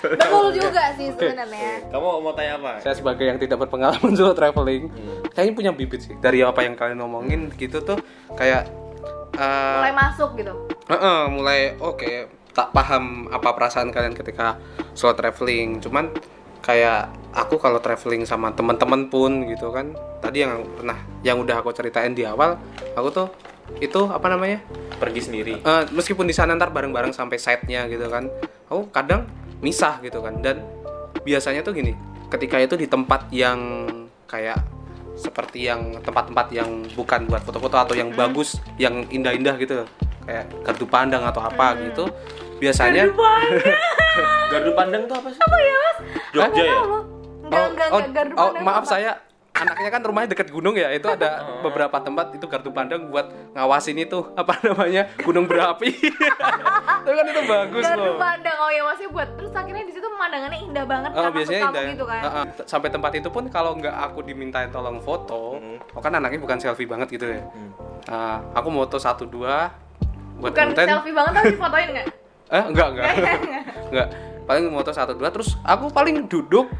Betul 0.02 0.46
juga 0.58 0.82
sih 0.94 1.08
sebenarnya. 1.08 1.86
Kamu 1.88 2.06
mau 2.18 2.34
tanya 2.34 2.58
apa? 2.58 2.72
saya 2.82 2.92
sebagai 2.92 3.22
yang 3.22 3.38
tidak 3.38 3.62
berpengalaman 3.62 4.12
soal 4.18 4.34
traveling 4.34 4.90
Hmm. 4.90 5.22
kayaknya 5.30 5.54
punya 5.54 5.70
bibit 5.70 6.00
sih 6.02 6.14
dari 6.18 6.40
apa 6.40 6.60
yang 6.60 6.74
kalian 6.74 6.98
ngomongin 6.98 7.52
gitu 7.54 7.78
tuh 7.80 7.98
kayak 8.34 8.66
eh, 9.32 9.78
Mulai 9.78 9.94
masuk 9.94 10.34
gitu. 10.34 10.52
Heeh, 10.86 11.20
mulai 11.28 11.60
oke 11.76 12.10
tak 12.50 12.72
paham 12.72 13.28
apa 13.28 13.52
perasaan 13.52 13.92
kalian 13.92 14.16
ketika 14.16 14.56
solo 14.92 15.12
traveling 15.12 15.78
cuman 15.78 16.08
kayak 16.64 17.12
aku 17.36 17.60
kalau 17.60 17.78
traveling 17.78 18.24
sama 18.24 18.52
teman-teman 18.52 19.08
pun 19.12 19.44
gitu 19.48 19.68
kan. 19.72 19.92
Tadi 20.20 20.42
yang 20.42 20.64
pernah 20.76 20.98
yang 21.20 21.36
udah 21.40 21.60
aku 21.60 21.70
ceritain 21.76 22.16
di 22.16 22.24
awal 22.24 22.56
aku 22.96 23.08
tuh 23.12 23.28
itu 23.82 24.08
apa 24.08 24.26
namanya? 24.32 24.62
Pergi 24.96 25.20
sendiri. 25.20 25.54
Eh, 25.60 25.82
meskipun 25.92 26.24
di 26.24 26.34
sana 26.34 26.56
ntar 26.56 26.72
bareng-bareng 26.72 27.12
sampai 27.12 27.36
site-nya 27.36 27.90
gitu 27.90 28.08
kan. 28.08 28.30
Aku 28.70 28.88
kadang 28.90 29.28
misah 29.60 30.00
gitu 30.00 30.22
kan. 30.24 30.40
Dan 30.40 30.64
biasanya 31.22 31.66
tuh 31.66 31.74
gini 31.74 31.92
ketika 32.26 32.58
itu 32.58 32.74
di 32.74 32.86
tempat 32.90 33.30
yang 33.30 33.86
kayak 34.26 34.58
seperti 35.16 35.64
yang 35.64 35.96
tempat-tempat 36.04 36.52
yang 36.52 36.84
bukan 36.92 37.24
buat 37.24 37.40
foto-foto 37.40 37.76
atau 37.80 37.94
yang 37.96 38.12
bagus 38.12 38.60
yang 38.76 39.06
indah-indah 39.08 39.56
gitu. 39.60 39.86
Kayak 40.26 40.50
gardu 40.66 40.86
pandang 40.90 41.22
atau 41.22 41.38
apa 41.38 41.78
gitu 41.86 42.10
biasanya 42.58 43.02
Gardu 44.52 44.70
pandang 44.72 45.02
tuh 45.04 45.16
apa 45.18 45.28
sih? 45.28 45.40
apa 45.42 45.56
ya 45.58 45.74
mas 45.76 45.96
Jogja 46.32 46.62
ya? 46.64 46.74
loh 46.80 47.02
Enggak, 47.46 47.66
enggak, 47.70 47.88
oh, 47.94 48.00
gardu 48.10 48.34
oh, 48.34 48.40
pandang 48.50 48.64
maaf 48.64 48.82
apa? 48.82 48.90
saya 48.90 49.10
anaknya 49.56 49.88
kan 49.88 50.02
rumahnya 50.04 50.28
dekat 50.36 50.48
gunung 50.52 50.76
ya 50.76 50.92
itu 50.92 51.08
ada 51.08 51.40
beberapa 51.64 51.96
tempat 51.96 52.36
itu 52.36 52.44
gardu 52.44 52.70
pandang 52.70 53.08
buat 53.08 53.26
ngawasin 53.56 53.96
itu 53.96 54.18
apa 54.36 54.60
namanya 54.60 55.08
gunung 55.24 55.48
berapi 55.48 55.96
tapi 57.06 57.14
kan 57.14 57.26
itu 57.30 57.42
bagus 57.46 57.82
Gardu 57.86 58.02
loh 58.04 58.18
pandang, 58.18 58.56
oh 58.60 58.70
ya 58.70 58.82
masih 58.84 59.06
buat 59.08 59.28
Terus 59.38 59.52
akhirnya 59.54 59.84
di 59.86 59.94
situ 59.94 60.06
pemandangannya 60.10 60.58
indah 60.60 60.84
banget 60.84 61.10
Oh, 61.14 61.22
kan 61.22 61.30
biasanya 61.32 61.60
indah 61.70 61.82
ya. 61.86 61.90
gitu 61.94 62.04
kan 62.04 62.20
Ah, 62.20 62.36
ah. 62.42 62.44
sampai 62.66 62.88
tempat 62.90 63.12
itu 63.14 63.28
pun 63.30 63.44
kalau 63.48 63.72
nggak 63.78 63.94
aku 63.94 64.18
dimintain 64.26 64.68
tolong 64.68 64.98
foto 65.00 65.56
oh 65.62 66.00
kan 66.02 66.12
anaknya 66.12 66.42
bukan 66.42 66.58
selfie 66.58 66.88
banget 66.90 67.08
gitu 67.14 67.26
ya 67.30 67.40
Ah, 68.10 68.42
aku 68.52 68.68
moto 68.68 68.98
satu 68.98 69.24
dua 69.24 69.70
buat 70.36 70.52
Bukan 70.52 70.74
konten 70.74 70.84
selfie 70.84 71.14
banget 71.14 71.32
tapi 71.32 71.48
difotoin 71.54 71.88
nggak? 71.96 72.06
Eh 72.46 72.62
enggak 72.64 72.86
enggak. 72.94 73.06
Enggak 73.90 74.08
paling 74.46 74.70
moto 74.70 74.90
satu 74.90 75.12
dua 75.12 75.28
terus 75.28 75.58
aku 75.62 75.90
paling 75.90 76.26
duduk. 76.26 76.70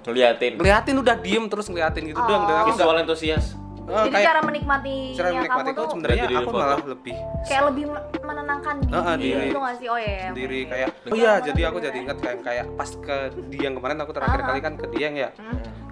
Ngeliatin. 0.00 0.56
ngeliatin 0.56 0.96
udah 0.96 1.14
diem 1.18 1.44
terus 1.46 1.66
ngeliatin 1.68 2.08
gitu 2.08 2.18
doang. 2.18 2.46
Dan 2.46 2.56
aku 2.62 2.68
Visual 2.72 2.96
antusias. 2.96 3.46
eh, 3.84 4.06
Jadi 4.06 4.22
cara 4.22 4.40
menikmati 4.40 4.96
cara 5.12 5.28
ya, 5.28 5.38
menikmati 5.42 5.50
kamu 5.60 5.68
itu 5.68 5.80
tuh 5.82 5.88
sebenarnya 5.90 6.22
aku 6.24 6.46
foto. 6.46 6.56
malah 6.56 6.78
lebih 6.80 7.14
kayak 7.42 7.62
lebih 7.68 7.84
me- 7.90 8.06
menenangkan 8.22 8.74
diri, 8.80 9.18
diri. 9.18 9.46
gitu 9.50 9.58
nggak 9.58 9.74
sih? 9.76 9.86
Oh 9.90 9.98
ya, 9.98 10.18
sendiri 10.30 10.60
kayak 10.64 10.88
oh 11.04 11.16
iya 11.18 11.32
jadi 11.42 11.60
aku 11.66 11.78
jadi 11.82 11.98
ingat 12.00 12.18
kayak 12.22 12.38
kayak 12.40 12.66
pas 12.78 12.90
ke 12.94 13.16
Dieng 13.50 13.74
kemarin 13.74 13.98
aku 13.98 14.12
terakhir 14.14 14.40
kali 14.40 14.60
kan 14.62 14.72
ke 14.74 14.86
Dieng 14.88 15.14
ya. 15.18 15.30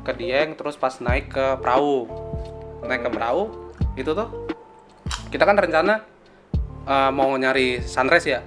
Ke 0.07 0.13
Dieng 0.15 0.55
terus 0.55 0.79
pas 0.79 0.95
naik 0.99 1.27
ke 1.29 1.47
perahu. 1.59 2.07
Naik 2.87 3.03
ke 3.03 3.11
perahu 3.11 3.43
itu 3.93 4.11
tuh 4.15 4.29
kita 5.29 5.43
kan 5.43 5.59
rencana 5.59 5.95
uh, 6.87 7.11
mau 7.11 7.35
nyari 7.35 7.83
sunrise 7.83 8.31
ya 8.31 8.41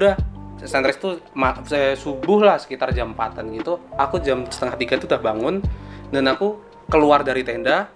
udah 0.00 0.14
sunrise 0.62 0.96
tuh 0.96 1.20
ma- 1.32 1.60
saya 1.62 1.92
subuh 1.94 2.40
lah 2.40 2.56
sekitar 2.56 2.90
jam 2.90 3.12
4an 3.12 3.44
gitu. 3.50 3.76
Aku 3.94 4.16
jam 4.18 4.44
setengah 4.44 4.76
tiga 4.76 4.94
tuh 4.96 5.06
udah 5.06 5.20
bangun 5.22 5.60
dan 6.08 6.24
aku 6.26 6.56
keluar 6.86 7.20
dari 7.20 7.40
tenda 7.40 7.92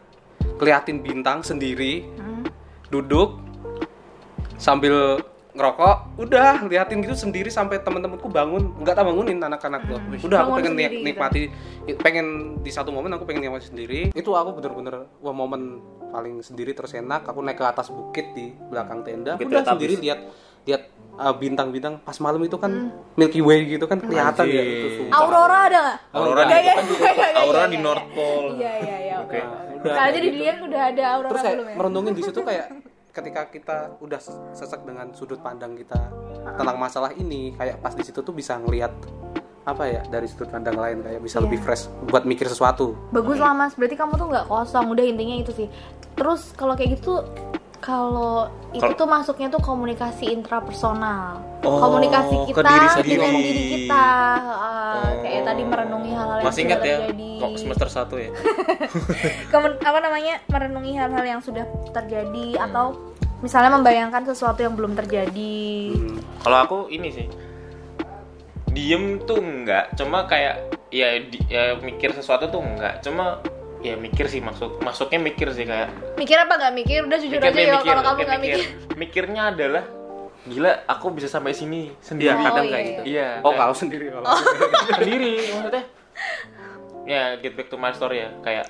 keliatin 0.55 1.01
bintang 1.01 1.41
sendiri 1.41 2.05
Hmm. 2.15 2.45
duduk 2.87 3.41
sambil 4.55 5.21
ngerokok 5.55 6.19
udah 6.19 6.67
liatin 6.67 6.99
gitu 6.99 7.15
sendiri 7.15 7.47
sampai 7.47 7.79
teman-temanku 7.79 8.27
bangun. 8.27 8.75
Nggak 8.77 8.95
tak 8.95 9.05
bangunin 9.07 9.39
anak-anak 9.39 9.81
tuh. 9.87 10.01
Udah 10.21 10.43
aku 10.43 10.51
Bangun 10.51 10.59
pengen 10.59 10.73
sendiri 10.73 10.83
nik- 10.83 10.91
gitu. 10.91 11.07
nikmati 11.07 11.43
pengen 11.97 12.27
di 12.59 12.71
satu 12.71 12.91
momen 12.91 13.13
aku 13.13 13.23
pengen 13.23 13.45
nikmati 13.45 13.67
sendiri. 13.67 14.01
Itu 14.11 14.35
aku 14.35 14.51
bener-bener 14.53 15.07
wah 15.17 15.31
momen 15.33 15.79
paling 16.11 16.41
sendiri 16.41 16.73
terus 16.73 16.91
enak. 16.93 17.23
Aku 17.25 17.39
naik 17.39 17.55
ke 17.55 17.65
atas 17.65 17.87
bukit 17.89 18.35
di 18.35 18.51
belakang 18.67 19.01
tenda. 19.01 19.35
Bukit 19.35 19.47
udah 19.49 19.63
sendiri 19.65 19.95
lihat 19.97 20.19
lihat 20.65 20.83
uh, 21.17 21.33
bintang-bintang 21.33 21.99
pas 21.99 22.17
malam 22.19 22.41
itu 22.41 22.55
kan 22.55 22.71
Hmm. 22.71 22.91
Milky 23.15 23.39
Way 23.39 23.71
gitu 23.71 23.85
kan 23.85 23.99
kelihatan 23.99 24.45
ya 24.45 24.57
Anjir. 24.57 24.75
itu 24.75 24.89
sumpah. 24.99 25.15
Aurora 25.17 25.59
ada 25.65 25.79
nggak? 25.81 25.99
Aurora 26.11 26.43
nggak, 26.43 26.61
Aurora 27.37 27.55
nggak, 27.55 27.67
di 27.67 27.77
nggak. 27.77 27.81
North 27.81 28.07
Pole. 28.11 28.49
Iya 28.57 28.73
iya 28.79 28.97
iya. 29.01 29.15
Oke. 29.21 29.41
Udah, 29.77 29.95
Kali 29.95 30.07
aja 30.07 30.19
di 30.19 30.25
gitu. 30.25 30.37
Dieng 30.39 30.59
udah 30.65 30.83
ada 30.87 31.05
aurora 31.11 31.31
terus 31.31 31.43
kayak 31.43 31.55
belum 31.55 31.67
ya? 31.67 31.75
merendungin 31.77 32.13
di 32.13 32.23
situ 32.23 32.41
kayak 32.41 32.67
ketika 33.11 33.43
kita 33.47 33.77
udah 34.01 34.21
sesek 34.51 34.81
dengan 34.83 35.07
sudut 35.13 35.39
pandang 35.39 35.73
kita 35.73 36.01
tentang 36.51 36.77
masalah 36.77 37.13
ini 37.13 37.53
kayak 37.53 37.79
pas 37.79 37.93
di 37.93 38.03
situ 38.03 38.19
tuh 38.19 38.33
bisa 38.33 38.59
ngelihat 38.59 38.91
apa 39.63 39.85
ya 39.87 40.03
dari 40.05 40.27
sudut 40.27 40.49
pandang 40.49 40.75
lain 40.75 40.99
kayak 41.01 41.21
bisa 41.21 41.39
Iya. 41.39 41.45
lebih 41.47 41.59
fresh 41.59 41.87
buat 42.05 42.23
mikir 42.23 42.45
sesuatu 42.45 42.93
Bagus 43.11 43.39
lah 43.39 43.53
mas, 43.53 43.73
berarti 43.73 43.95
kamu 43.95 44.13
tuh 44.15 44.27
nggak 44.27 44.47
kosong, 44.47 44.89
udah 44.89 45.05
intinya 45.05 45.37
itu 45.39 45.53
sih. 45.55 45.69
Terus 46.13 46.53
kalau 46.53 46.75
kayak 46.75 46.97
gitu, 46.97 47.23
kalau 47.85 48.49
itu 48.73 48.89
tuh 48.97 49.05
masuknya 49.05 49.53
tuh 49.53 49.61
komunikasi 49.61 50.33
intrapersonal, 50.33 51.37
Oh, 51.61 51.77
komunikasi 51.79 52.49
kita 52.49 52.65
diri 52.65 52.89
sendiri. 52.91 53.13
dengan 53.15 53.33
diri 53.37 53.63
kita, 53.69 54.07
uh, 54.41 55.13
kayak 55.21 55.41
Oh. 55.41 55.47
tadi 55.47 55.63
merenungi 55.63 56.11
hal-hal 56.11 56.39
yang 56.41 56.49
Masih 56.49 56.57
sudah 56.57 56.65
ingat 56.67 56.81
ya? 56.81 56.97
terjadi. 56.99 57.31
Kok 57.37 57.51
semester 57.55 57.89
1 57.91 58.15
ya? 58.17 58.31
Kemen- 59.53 59.81
apa 59.81 59.99
namanya 60.01 60.35
merenungi 60.47 60.93
hal-hal 60.95 61.25
yang 61.27 61.41
sudah 61.41 61.65
terjadi 61.93 62.47
Hmm. 62.55 62.65
atau 62.65 62.87
misalnya 63.41 63.71
membayangkan 63.71 64.25
sesuatu 64.27 64.61
yang 64.61 64.73
belum 64.73 64.97
terjadi. 64.97 65.61
Hmm. 65.93 66.17
Kalau 66.41 66.59
aku 66.59 66.79
ini 66.89 67.09
sih 67.11 67.29
diem 68.67 69.23
tuh 69.23 69.39
enggak, 69.39 69.93
cuma 69.95 70.25
kayak 70.25 70.57
ya, 70.89 71.21
di- 71.21 71.45
ya 71.47 71.77
mikir 71.79 72.11
sesuatu 72.11 72.49
tuh 72.49 72.59
enggak, 72.59 72.99
cuma 73.01 73.39
ya 73.85 73.95
mikir 73.95 74.25
sih 74.27 74.41
maksud 74.41 74.81
masuknya 74.81 75.21
mikir 75.23 75.53
sih 75.53 75.63
kayak 75.63 75.93
Mikir 76.17 76.37
apa 76.39 76.57
nggak 76.57 76.73
mikir? 76.75 77.01
Udah 77.05 77.19
jujur 77.19 77.37
mikir 77.37 77.53
aja 77.53 77.61
ya 77.61 77.73
mikir, 77.75 77.91
kalau 77.91 78.03
kamu 78.03 78.21
nggak 78.25 78.41
mikir. 78.41 78.65
Mikirnya 78.97 79.43
adalah 79.47 79.85
gila 80.45 80.73
aku 80.87 81.07
bisa 81.11 81.27
sampai 81.27 81.53
sini 81.53 81.93
sendiri. 81.99 82.29
Iya, 82.31 82.41
kadang 82.43 82.65
Oh, 82.65 82.71
kayak 82.71 82.81
iya. 82.81 82.89
gitu. 82.91 83.03
Iya. 83.07 83.29
Oh, 83.37 83.43
kayak- 83.45 83.61
kalau 83.61 83.75
sendiri 83.75 84.07
kalau 84.09 84.25
sendiri 84.99 85.33
maksudnya. 85.51 85.85
Ya, 87.05 87.23
get 87.37 87.53
back 87.53 87.69
to 87.69 87.77
my 87.77 87.93
story 87.93 88.19
ya, 88.19 88.33
kayak 88.41 88.67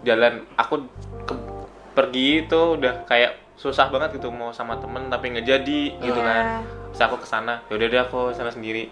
jalan 0.00 0.46
aku 0.54 0.86
ke- 1.26 1.46
pergi 1.92 2.46
itu 2.46 2.60
udah 2.72 3.02
kayak 3.04 3.34
susah 3.54 3.90
banget 3.90 4.16
gitu 4.16 4.30
mau 4.30 4.50
sama 4.50 4.78
temen 4.78 5.06
tapi 5.06 5.30
nggak 5.30 5.44
jadi 5.44 5.82
gitu 5.98 6.16
Iya. 6.16 6.24
kan. 6.24 6.44
Terus 6.88 7.02
aku 7.02 7.16
ke 7.18 7.26
sana, 7.26 7.66
yaudah 7.66 7.86
deh 7.86 8.00
aku 8.00 8.30
sana 8.30 8.48
sendiri. 8.48 8.86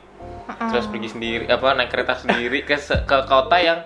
Terus 0.66 0.87
pergi 0.87 1.09
sendiri, 1.09 1.45
apa 1.47 1.73
naik 1.73 1.88
kereta 1.88 2.14
sendiri 2.16 2.62
ke 2.62 2.75
ke 2.78 3.18
kota 3.25 3.57
yang 3.57 3.78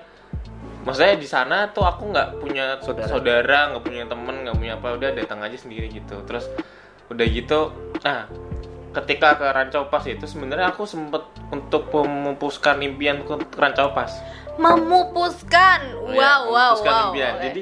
maksudnya 0.82 1.14
di 1.14 1.24
sana 1.24 1.68
tuh 1.68 1.82
aku 1.82 2.10
nggak 2.10 2.28
punya 2.36 2.64
Saudara. 2.78 3.06
saudara 3.06 3.58
nggak 3.70 3.82
punya 3.82 4.04
temen 4.04 4.34
nggak 4.42 4.56
punya 4.56 4.72
apa 4.74 4.86
udah 4.92 5.10
datang 5.12 5.38
aja 5.40 5.54
sendiri 5.54 5.86
gitu 5.88 6.20
terus 6.22 6.50
udah 7.06 7.22
gitu 7.24 7.70
nah 8.00 8.26
ketika 8.92 9.34
ke 9.34 9.46
Rancau 9.46 9.86
Pas 9.86 10.04
itu 10.04 10.22
sebenarnya 10.22 10.68
aku 10.68 10.84
sempet 10.84 11.22
untuk 11.48 11.88
memupuskan 11.88 12.76
impian 12.80 13.22
ke 13.22 13.32
Rancau 13.52 13.90
Pas 13.90 14.10
Memupuskan. 14.52 15.80
Wow, 15.96 16.12
Ya, 16.12 16.32
wow, 16.38 16.76
memupuskan 16.76 16.92
wow. 16.92 17.04
impian. 17.08 17.34
Jadi 17.40 17.60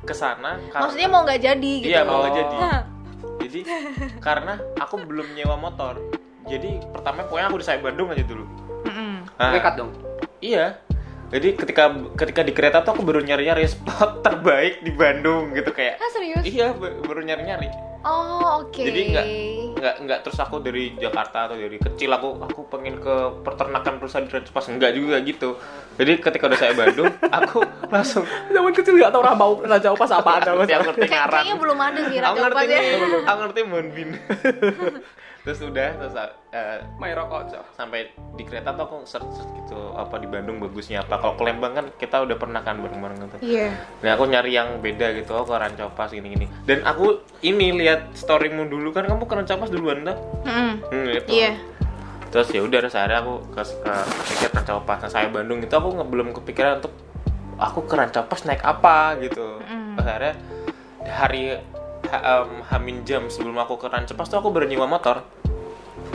ke 0.00 0.10
sana 0.12 0.58
karena- 0.66 0.82
maksudnya 0.82 1.08
mau 1.08 1.22
nggak 1.22 1.40
jadi 1.40 1.72
gitu. 1.78 1.88
Iya, 1.88 2.00
mau 2.02 2.20
nggak 2.20 2.34
jadi. 2.34 2.56
Hah. 2.64 2.82
jadi 3.36 3.60
karena 4.18 4.52
aku 4.76 4.94
belum 5.00 5.32
nyewa 5.32 5.54
motor 5.54 6.00
jadi 6.44 6.80
pertama 6.86 7.22
pokoknya 7.22 7.46
aku 7.46 7.56
di 7.56 7.64
saya 7.64 7.78
Bandung 7.78 8.08
aja 8.08 8.20
dulu 8.20 8.44
Mm-mm. 8.84 9.14
Nah, 9.32 9.50
nekat 9.50 9.74
dong 9.76 9.90
Iya. 10.38 10.76
Jadi 11.32 11.48
ketika 11.56 11.84
ketika 12.14 12.40
di 12.44 12.52
kereta 12.52 12.84
tuh 12.84 12.96
aku 12.96 13.02
baru 13.02 13.20
nyari-nyari 13.24 13.64
spot 13.64 14.20
terbaik 14.26 14.84
di 14.84 14.92
Bandung 14.92 15.56
gitu 15.56 15.72
kayak. 15.72 15.96
Ah 15.98 16.10
serius? 16.12 16.44
Iya, 16.44 16.76
ba- 16.76 16.94
baru 17.00 17.24
nyari-nyari. 17.24 17.68
Oh 18.04 18.60
oke. 18.60 18.84
Jadi 18.84 19.00
nggak 19.16 19.26
nggak 19.80 19.94
nggak 20.04 20.18
terus 20.28 20.36
aku 20.36 20.60
dari 20.60 20.92
Jakarta 21.00 21.48
atau 21.48 21.56
dari 21.56 21.80
kecil 21.80 22.12
aku 22.12 22.36
aku 22.36 22.60
pengen 22.68 23.00
ke 23.00 23.14
peternakan 23.40 23.96
perusahaan 23.96 24.28
di 24.28 24.52
pas 24.52 24.66
enggak 24.68 24.92
juga 24.92 25.16
gitu. 25.24 25.56
Jadi 25.96 26.12
ketika 26.20 26.44
udah 26.52 26.58
saya 26.60 26.76
Bandung, 26.76 27.08
aku 27.40 27.64
langsung 27.88 28.28
zaman 28.52 28.76
kecil 28.76 29.00
nggak 29.00 29.08
tahu 29.08 29.22
rambau 29.24 29.50
raja 29.64 29.88
pas 29.96 30.12
apa 30.12 30.30
ada 30.36 30.50
mas 30.52 30.68
yang 30.68 30.84
ngerti 30.84 31.06
ngaran. 31.08 31.32
Kayaknya 31.40 31.56
belum 31.56 31.78
ada 31.80 32.00
sih 32.04 32.16
Aku 32.20 32.36
Raja 32.36 32.44
ngerti 32.44 32.64
Upas 32.68 32.68
ya. 32.68 32.82
aku 33.32 33.38
ngerti 33.40 33.60
Monbin. 33.64 34.08
Terus 35.44 35.60
udah 35.60 35.88
terus 36.00 36.16
eh, 36.56 36.80
main 36.96 37.12
rokok 37.12 37.52
sampai 37.76 38.08
di 38.32 38.48
kereta 38.48 38.72
tuh 38.72 38.88
aku 38.88 38.96
search 39.04 39.28
search 39.28 39.52
gitu 39.60 39.92
apa 39.92 40.16
di 40.16 40.24
Bandung 40.24 40.56
bagusnya 40.56 41.04
apa 41.04 41.20
kalau 41.20 41.36
ke 41.36 41.44
Lembang 41.44 41.76
kan 41.76 41.86
kita 42.00 42.24
udah 42.24 42.36
pernah 42.40 42.64
kan 42.64 42.80
bareng-bareng 42.80 43.28
gitu 43.28 43.36
Iya. 43.44 43.76
Nah 44.00 44.16
aku 44.16 44.24
nyari 44.24 44.56
yang 44.56 44.80
beda 44.80 45.12
gitu, 45.12 45.36
oh 45.36 45.44
ke 45.44 45.52
Rancopas 45.52 46.16
gini-gini 46.16 46.48
Dan 46.64 46.80
aku 46.88 47.20
ini 47.44 47.76
lihat 47.76 48.16
storymu 48.16 48.72
dulu 48.72 48.88
kan, 48.90 49.04
kamu 49.04 49.28
ke 49.28 49.34
Rancopas 49.36 49.68
duluan 49.68 50.08
dah 50.08 50.16
Mm-mm. 50.48 50.70
Hmm, 50.88 51.08
itu. 51.12 51.28
Iya. 51.28 51.60
Terus 52.32 52.48
ya 52.48 52.60
udah, 52.64 52.78
terus 52.80 52.96
akhirnya 52.96 53.20
aku 53.20 53.34
ke, 53.52 53.62
ke 53.84 53.92
pikir 54.32 54.48
Rancopas 54.48 54.98
Nah 55.04 55.10
saya 55.12 55.28
Bandung 55.28 55.60
itu 55.60 55.74
aku 55.76 55.92
nggak 55.92 56.08
belum 56.08 56.28
kepikiran 56.32 56.80
untuk 56.80 56.96
Aku 57.54 57.84
ke 57.84 57.94
Rancopas 57.94 58.48
naik 58.48 58.64
apa 58.64 59.20
gitu 59.20 59.60
Mm. 59.60 60.00
Terus 60.00 60.06
akhirnya 60.08 60.34
hari 61.04 61.42
ha, 62.08 62.18
em, 62.40 62.64
Hamin 62.64 63.04
jam 63.04 63.28
sebelum 63.28 63.54
aku 63.56 63.76
ke 63.76 63.86
Rancopas 63.86 64.26
tuh 64.26 64.40
aku 64.40 64.48
baru 64.50 64.64
nyewa 64.66 64.88
motor 64.88 65.22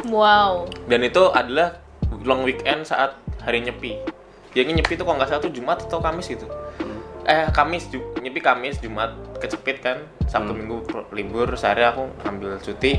Wow. 0.08 0.70
Dan 0.88 1.04
itu 1.04 1.28
adalah 1.28 1.80
long 2.24 2.44
weekend 2.44 2.84
saat 2.84 3.16
hari 3.42 3.60
nyepi. 3.60 4.00
Jadi 4.52 4.72
nyepi 4.72 4.96
itu 4.96 5.04
kalau 5.04 5.18
nggak 5.18 5.30
salah 5.30 5.42
tuh 5.42 5.52
Jumat 5.52 5.84
atau 5.84 6.00
Kamis 6.00 6.28
gitu. 6.28 6.48
Eh 7.24 7.46
Kamis 7.52 7.86
Ju- 7.88 8.16
nyepi 8.18 8.40
Kamis 8.40 8.80
Jumat 8.80 9.12
kecepit 9.38 9.80
kan. 9.80 10.02
Sabtu 10.26 10.54
Minggu 10.54 10.82
pro- 10.82 11.10
libur 11.10 11.50
sehari 11.54 11.84
aku 11.84 12.10
ambil 12.24 12.58
cuti. 12.58 12.98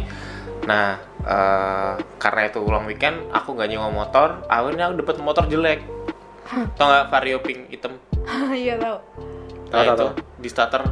Nah 0.64 0.94
eh, 1.20 1.92
karena 2.16 2.40
itu 2.46 2.60
ulang 2.60 2.84
weekend 2.84 3.16
aku 3.30 3.54
nggak 3.54 3.68
nyewa 3.68 3.88
motor 3.88 4.44
akhirnya 4.46 4.88
aku 4.88 5.02
dapet 5.02 5.16
motor 5.18 5.44
jelek. 5.46 5.80
Tau 6.76 6.84
nggak 6.84 7.06
vario 7.08 7.38
pink 7.40 7.70
hitam? 7.70 7.96
Iya 8.52 8.76
tahu. 8.76 8.98
nah 9.70 9.80
Tahu, 9.80 9.82
tahu, 9.82 9.86
itu 9.86 10.02
tahu. 10.02 10.10
di 10.38 10.48
starter 10.48 10.82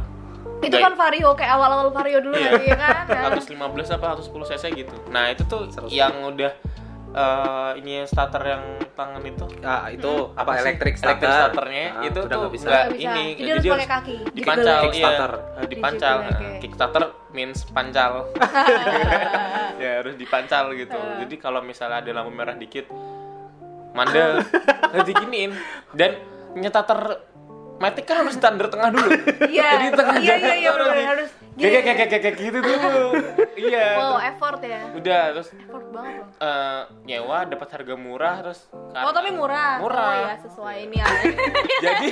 Itu 0.59 0.75
kan 0.77 0.93
Vario 0.93 1.31
kayak 1.31 1.51
awal-awal 1.51 1.87
Vario 1.89 2.19
dulu 2.19 2.33
Iya. 2.33 2.51
lagi 2.53 2.67
ya 2.67 2.77
kan? 2.77 3.03
Nah. 3.09 3.31
115 3.33 3.55
apa 3.91 4.07
110 4.13 4.27
cc 4.45 4.63
gitu 4.75 4.95
nah 5.07 5.27
itu 5.27 5.43
tuh 5.43 5.61
yang 5.87 6.13
udah 6.25 6.51
eh, 7.09 7.71
ini 7.75 8.03
starter 8.03 8.43
yang 8.45 8.63
tangan 8.93 9.23
itu 9.23 9.45
Ah, 9.61 9.87
itu 9.87 10.11
apa 10.31 10.51
sih? 10.53 10.67
elektrik 10.67 10.93
elektrik 10.93 10.99
starter. 11.25 11.31
starternya 11.33 11.85
Ah, 11.89 12.03
itu 12.03 12.19
udah 12.19 12.29
tuh 12.29 12.39
nggak 12.39 12.53
bisa. 12.53 12.67
Nggak 12.67 12.85
bisa. 12.87 12.99
ini 13.01 13.25
Jadi 13.31 13.49
harus 13.49 13.63
pakai 13.65 13.87
kaki. 13.89 14.15
dipancal 14.31 14.79
Gitu. 14.83 14.97
iya 14.99 15.09
dipancal 15.65 16.15
oke. 16.19 16.29
Eh, 16.29 16.53
kickstarter 16.59 17.03
means 17.29 17.59
pancal 17.67 18.11
ya 19.81 19.91
harus 19.99 20.15
dipancal 20.15 20.73
gitu 20.73 20.97
jadi 21.19 21.35
kalau 21.37 21.61
misalnya 21.61 21.97
ada 21.99 22.11
lampu 22.11 22.31
merah 22.31 22.53
dikit 22.53 22.89
mandel 23.91 24.41
harus 24.83 25.05
diginiin 25.09 25.53
dan 25.93 26.19
nyetater 26.51 27.21
Matic 27.79 28.03
kan 28.03 28.21
harus 28.21 28.35
standar 28.35 28.67
tengah 28.67 28.91
dulu 28.91 29.07
Iya. 29.47 29.67
jadi 29.73 29.87
tengah 29.93 30.15
Iya, 30.17 30.35
iya, 30.35 30.53
iya, 30.57 30.69
tuh 30.69 30.83
bener, 30.85 31.07
harus 31.07 31.29
kayak 31.55 31.81
kayak 31.81 31.97
kayak 32.05 32.21
kayak 32.21 32.35
gitu 32.37 32.57
dulu 32.59 33.03
iya 33.65 33.87
Wow, 33.95 34.15
effort 34.21 34.59
ya. 34.61 34.79
udah 34.93 35.21
terus 35.31 35.49
Effort 35.53 35.87
banget 35.89 36.13
loh. 36.17 36.27
eh, 36.39 36.81
nyewa 37.05 37.37
dapat 37.45 37.67
harga 37.69 37.93
murah 37.95 38.35
terus 38.41 38.59
Oh, 38.91 39.11
tapi 39.11 39.29
murah. 39.31 39.79
murah 39.79 40.03
Oh 40.03 40.13
ya, 40.25 40.35
sesuai 40.41 40.75
ini 40.85 40.97
ya. 40.97 41.07
jadi 41.85 42.11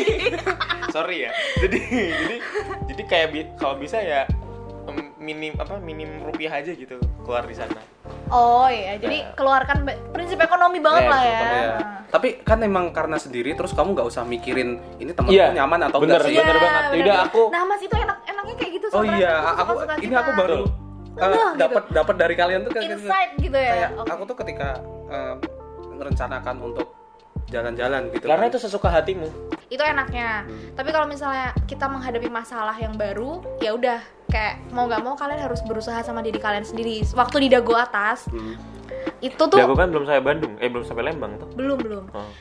sorry 0.96 1.18
ya 1.22 1.32
jadi 1.58 1.80
jadi 2.14 2.36
jadi 2.88 3.02
kayak 3.04 3.28
bi- 3.30 3.52
kalau 3.56 3.76
bisa 3.76 4.00
ya 4.00 4.24
minim 5.18 5.52
apa 5.56 5.76
minim 5.78 6.24
rupiah 6.24 6.56
aja 6.56 6.72
gitu 6.72 6.96
keluar 7.22 7.44
di 7.44 7.52
sana 7.52 7.76
Oh 8.28 8.68
iya, 8.68 8.98
jadi 8.98 9.18
Nah. 9.22 9.34
keluarkan 9.34 9.78
prinsip 10.10 10.36
ekonomi 10.38 10.78
banget 10.78 11.04
Iya, 11.04 11.10
lah 11.10 11.22
ya. 11.22 11.32
Iya. 11.32 11.48
Nah. 11.48 11.80
Tapi 12.08 12.28
kan 12.40 12.60
emang 12.60 12.92
karena 12.92 13.16
sendiri 13.16 13.52
terus 13.52 13.72
kamu 13.72 13.92
nggak 13.94 14.08
usah 14.08 14.24
mikirin 14.24 14.70
ini 14.98 15.12
temanku 15.12 15.32
Iya, 15.32 15.52
nyaman 15.54 15.80
atau 15.86 16.00
bener, 16.00 16.18
enggak 16.18 16.26
sih. 16.26 16.34
iya. 16.34 16.42
bener 16.42 16.58
banget. 16.58 16.84
bener, 16.84 16.98
Yaudah, 16.98 17.16
bener. 17.16 17.28
aku- 17.30 17.50
Nah, 17.50 17.62
Mas 17.64 17.82
itu 17.82 17.96
enak 17.98 18.18
enaknya 18.26 18.56
kayak 18.56 18.72
gitu 18.74 18.86
Oh 18.90 19.04
iya, 19.06 19.34
aku 19.54 19.72
suka-suka 19.74 19.94
ini 19.98 20.06
kita. 20.08 20.20
aku 20.20 20.32
baru 20.34 20.58
Betul. 20.58 21.18
eh, 21.18 21.28
gitu. 21.28 21.58
dapat 21.58 21.84
dapat 21.90 22.16
dari 22.16 22.36
kalian 22.36 22.60
tuh 22.62 22.72
kayak 22.72 22.84
gitu. 22.86 23.00
insight 23.02 23.32
gitu 23.38 23.58
ya. 23.58 23.72
Kayak 23.74 23.90
Oke. 23.98 24.10
aku 24.10 24.24
tuh 24.26 24.36
ketika 24.38 24.70
eh, 25.08 25.34
merencanakan 25.90 26.56
untuk 26.62 26.88
jalan-jalan 27.48 28.12
gitu. 28.12 28.26
karena 28.26 28.46
kan. 28.46 28.52
itu 28.52 28.60
sesuka 28.60 28.90
hatimu 28.90 29.28
itu 29.68 29.84
enaknya. 29.84 30.48
Hmm. 30.48 30.80
Tapi 30.80 30.90
kalau 30.92 31.08
misalnya 31.08 31.52
kita 31.68 31.92
menghadapi 31.92 32.32
masalah 32.32 32.72
yang 32.74 32.96
baru, 32.96 33.44
ya 33.60 33.76
udah 33.76 34.00
kayak 34.28 34.64
mau 34.72 34.88
nggak 34.88 35.04
mau 35.04 35.20
kalian 35.20 35.44
harus 35.44 35.60
berusaha 35.68 36.00
sama 36.00 36.24
diri 36.24 36.40
kalian 36.40 36.64
sendiri. 36.64 37.04
Waktu 37.12 37.48
di 37.48 37.50
dago 37.52 37.76
atas 37.76 38.32
Hmm. 38.32 38.56
itu 39.20 39.36
tuh 39.36 39.60
Dago 39.60 39.76
kan 39.76 39.92
belum 39.92 40.08
sampai 40.08 40.24
Bandung 40.24 40.56
eh 40.60 40.72
belum 40.72 40.88
sampai 40.88 41.04
Lembang 41.04 41.36
tuh 41.36 41.48
belum 41.52 41.78
belum. 41.80 42.06
oh. 42.16 42.32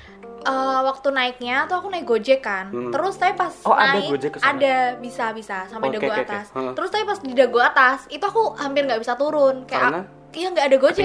Eh, 0.47 0.81
waktu 0.87 1.11
naiknya 1.11 1.67
tuh 1.67 1.83
aku 1.83 1.91
naik 1.91 2.07
gojek 2.07 2.39
kan. 2.39 2.71
Hmm. 2.71 2.95
Terus 2.95 3.19
tapi 3.19 3.35
pas 3.35 3.51
Oh, 3.67 3.75
ada 3.75 3.99
naik 3.99 4.15
Gojek 4.15 4.31
ke 4.31 4.39
sana? 4.39 4.55
ada 4.55 4.75
bisa 4.95 5.25
bisa 5.35 5.67
sampai 5.67 5.91
Oke, 5.91 5.99
dago 5.99 6.07
oke. 6.07 6.23
atas. 6.23 6.47
Hmm. 6.55 6.71
Terus 6.71 6.91
tapi 6.95 7.03
pas 7.03 7.19
di 7.19 7.35
dago 7.35 7.59
atas 7.59 8.07
itu 8.07 8.23
aku 8.23 8.55
hampir 8.55 8.87
nggak 8.87 9.03
bisa 9.03 9.19
turun 9.19 9.67
Karena? 9.67 10.07
kayak 10.31 10.39
iya 10.39 10.49
nggak 10.55 10.67
ada 10.69 10.77
gojek 10.79 11.05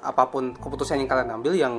apa 0.00 0.22
pun 0.26 0.54
keputusan 0.56 0.96
yang 0.96 1.10
kalian 1.10 1.30
ambil 1.34 1.52
yang 1.52 1.74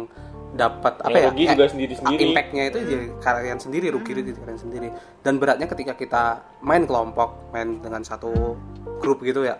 dapat 0.54 1.02
apa 1.02 1.18
ya 1.18 1.30
rugi 1.34 1.46
juga 1.50 1.66
sendiri-sendiri. 1.66 2.22
impactnya 2.30 2.64
itu 2.70 2.78
jadi 2.86 3.06
kalian 3.26 3.58
sendiri 3.58 3.86
rugi 3.90 4.12
di 4.22 4.32
kalian 4.38 4.60
sendiri 4.62 4.88
dan 5.26 5.42
beratnya 5.42 5.66
ketika 5.66 5.98
kita 5.98 6.24
main 6.62 6.86
kelompok 6.86 7.50
main 7.50 7.82
dengan 7.82 8.06
satu 8.06 8.54
grup 9.02 9.26
gitu 9.26 9.42
ya 9.42 9.58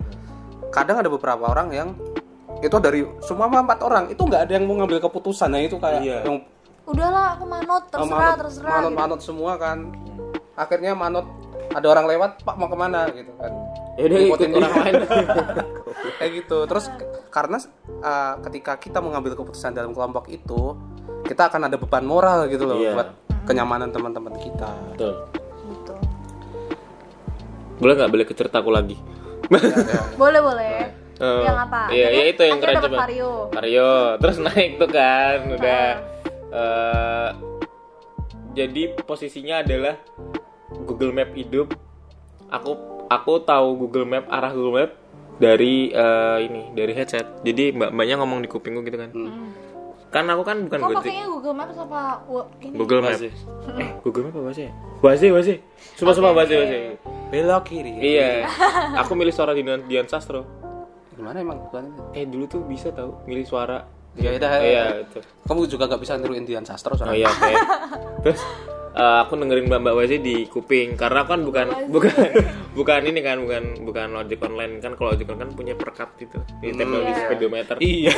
kadang 0.70 1.02
ada 1.02 1.10
beberapa 1.10 1.50
orang 1.50 1.74
yang 1.74 1.90
itu 2.62 2.78
dari 2.78 3.02
semua 3.26 3.50
empat 3.50 3.82
orang 3.82 4.14
itu 4.14 4.22
nggak 4.22 4.42
ada 4.48 4.54
yang 4.54 4.66
mau 4.70 4.78
ngambil 4.86 5.02
keputusan 5.02 5.50
nah 5.50 5.60
itu 5.62 5.76
kayak 5.82 6.02
Iya. 6.06 6.20
yang 6.30 6.38
Udahlah 6.84 7.40
aku 7.40 7.48
manut 7.48 7.84
terserah 7.88 8.12
manut, 8.12 8.38
terserah. 8.44 8.72
manut, 8.76 8.92
gitu. 8.92 9.00
manut 9.00 9.20
semua 9.24 9.52
kan 9.56 9.78
akhirnya 10.54 10.92
manut 10.94 11.26
ada 11.74 11.88
orang 11.90 12.06
lewat 12.06 12.32
pak 12.44 12.56
mau 12.60 12.68
ke 12.70 12.78
mana 12.78 13.08
gitu 13.10 13.32
kan 13.40 13.52
Ngikutin 13.98 14.20
ikutin 14.30 14.52
orang 14.62 14.74
lain 14.78 14.94
kayak 16.18 16.32
gitu 16.40 16.58
terus 16.64 16.86
karena 17.28 17.58
uh, 18.00 18.36
ketika 18.42 18.76
kita 18.76 19.00
mengambil 19.00 19.34
keputusan 19.34 19.72
dalam 19.72 19.92
kelompok 19.92 20.28
itu 20.28 20.76
kita 21.24 21.48
akan 21.48 21.68
ada 21.68 21.76
beban 21.76 22.04
moral 22.04 22.46
gitu 22.48 22.64
loh 22.64 22.78
Iya. 22.78 22.94
buat 22.94 23.10
kenyamanan 23.44 23.90
teman-teman 23.90 24.36
kita 24.36 24.70
betul 24.92 25.14
Gitu. 25.64 25.94
boleh 27.78 27.94
nggak 27.96 28.12
balik 28.12 28.28
ke 28.28 28.36
ceritaku 28.36 28.70
lagi 28.70 28.98
Boleh 30.16 30.40
boleh. 30.40 30.78
Eh, 31.14 31.42
yang 31.44 31.60
apa? 31.60 31.92
Iya, 31.92 32.08
iya 32.10 32.24
itu 32.32 32.42
yang 32.42 32.58
keren 32.58 32.80
coba. 32.80 33.06
Vario. 33.06 33.52
Vario, 33.52 33.92
terus 34.18 34.38
naik 34.40 34.72
tuh 34.76 34.90
kan, 34.90 35.38
udah. 35.46 35.88
eh, 36.50 37.30
jadi 38.56 38.82
posisinya 38.98 39.62
adalah 39.62 40.00
Google 40.80 41.12
Map 41.12 41.36
hidup. 41.36 41.76
Aku 42.50 42.72
aku 43.06 43.34
tahu 43.42 43.78
Google 43.78 44.08
Map 44.08 44.26
arah 44.28 44.50
Google 44.50 44.74
Map 44.80 44.92
dari 45.38 45.90
eh, 45.90 46.38
ini 46.42 46.62
dari 46.72 46.94
headset. 46.94 47.42
Jadi 47.42 47.74
mbak 47.74 47.90
mbaknya 47.92 48.16
ngomong 48.20 48.40
di 48.40 48.50
kupingku 48.50 48.82
gitu 48.82 48.98
kan. 48.98 49.10
Kan 50.10 50.30
aku 50.30 50.46
kan 50.46 50.70
bukan 50.70 50.78
Kok 50.78 50.88
Gojek. 50.88 50.98
pakainya 51.02 51.26
Google 51.26 51.56
Maps 51.58 51.74
apa 51.76 52.02
ini? 52.62 52.76
Google 52.78 53.02
Map. 53.02 53.18
Eh, 53.18 53.34
Google 54.06 54.24
Map 54.30 54.36
apa 54.38 54.52
ya? 54.54 54.72
Bahasa, 55.02 55.26
bahasa. 55.28 55.54
Sumpah, 55.98 56.14
sumpah 56.14 56.32
bahasa, 56.32 56.54
bahasa. 56.54 56.78
belok 57.34 57.64
kiri 57.66 57.94
Iya. 57.98 58.46
Aku 59.02 59.18
milih 59.18 59.34
suara 59.34 59.58
Dian, 59.58 59.82
Dian 59.84 60.06
Sastro. 60.06 60.46
gimana 61.14 61.38
emang 61.40 61.62
bukan 61.62 61.94
Eh 62.12 62.26
dulu 62.26 62.46
tuh 62.46 62.62
bisa 62.62 62.90
tahu 62.90 63.22
milih 63.26 63.46
suara. 63.46 63.86
Ya 64.14 64.30
udah, 64.30 64.52
Iya, 64.62 64.84
itu. 65.02 65.18
kamu 65.46 65.66
juga 65.66 65.90
gak 65.90 66.02
bisa 66.02 66.14
niruin 66.18 66.46
Dian 66.46 66.62
Sastro 66.62 66.94
Oh 66.94 66.98
soalnya 66.98 67.18
iya, 67.18 67.30
oke. 67.30 67.54
Terus 68.24 68.42
eh, 68.94 69.18
aku 69.20 69.34
dengerin 69.36 69.66
Mbak 69.66 69.80
Mbak 69.82 69.96
Wazi 69.96 70.18
di 70.18 70.36
kuping 70.46 70.94
karena 70.94 71.22
kan 71.24 71.42
bukan 71.42 71.68
bukan 71.88 72.14
bukan 72.78 73.02
ini 73.04 73.20
kan 73.20 73.38
bukan 73.38 73.64
bukan 73.82 74.08
ojek 74.16 74.42
online 74.42 74.78
kan 74.78 74.94
kalau 74.94 75.14
ojek 75.14 75.28
online 75.28 75.46
kan 75.46 75.52
punya 75.54 75.74
perkat 75.74 76.10
gitu 76.18 76.38
di 76.58 76.72
teknologi 76.72 77.10
Iya. 77.10 77.22
speedometer 77.22 77.76
iya 77.80 78.14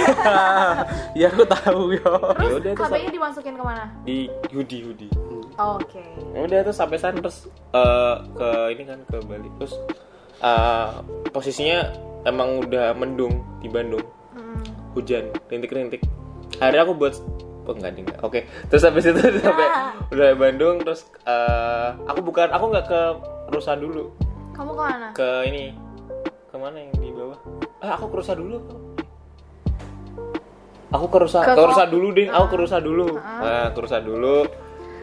iya 1.17 1.27
aku 1.27 1.43
tahu 1.43 1.81
yo 1.91 2.11
ya 2.37 2.51
udah 2.53 2.71
terus 2.73 2.87
KB-nya 2.87 3.11
dimasukin 3.11 3.53
ke 3.53 3.63
mana? 3.63 3.83
di 4.03 4.17
hoodie 4.49 4.81
hoodie 4.81 5.11
Oh, 5.55 5.79
Oke. 5.79 6.03
ya 6.35 6.41
udah 6.41 6.59
terus 6.61 6.75
sampai 6.75 6.95
sana 6.95 7.15
terus 7.17 7.47
eh, 7.71 8.15
ke 8.31 8.49
ini 8.71 8.83
kan 8.83 8.99
ke 9.03 9.17
Bali 9.21 9.47
terus 9.55 9.79
eh, 10.37 10.87
posisinya 11.29 11.95
emang 12.23 12.59
udah 12.61 12.91
mendung 12.93 13.39
di 13.59 13.67
Bandung 13.67 14.03
Hmm. 14.31 14.59
hujan 14.91 15.31
rintik-rintik 15.47 16.03
akhirnya 16.57 16.83
aku 16.83 16.91
buat 16.93 17.15
oh 17.65 17.73
enggak 17.73 17.91
ding 17.93 18.05
enggak. 18.05 18.19
oke 18.21 18.39
terus 18.67 18.83
habis 18.83 19.03
itu 19.03 19.19
sampai 19.43 19.67
udah 20.09 20.29
Bandung 20.33 20.75
terus 20.79 21.05
eh, 21.21 21.89
aku 22.05 22.19
bukan 22.21 22.47
aku 22.49 22.65
nggak 22.69 22.85
ke 22.85 23.01
Rusa 23.49 23.73
dulu 23.73 24.13
Kamu 24.51 24.71
ke 24.71 24.81
mana? 24.81 25.07
ke 25.11 25.29
ini 25.45 25.73
ke 26.47 26.55
mana 26.55 26.77
yang 26.77 26.93
di 26.95 27.09
bawah 27.09 27.37
ah 27.79 27.91
aku 27.93 28.05
ke 28.07 28.15
Rusa 28.17 28.33
dulu 28.33 28.57
aku 30.87 31.05
ke 31.05 31.17
Rusa 31.19 31.39
Ke 31.41 31.51
ke, 31.51 31.63
Rusa 31.65 31.83
dulu 31.85 32.07
deh 32.11 32.27
aku 32.29 32.45
ke 32.47 32.57
Rusa 32.57 32.77
dulu 32.79 33.07
nah, 33.13 33.67
ke 33.69 33.79
Rusa 33.79 33.97
dulu 33.99 34.37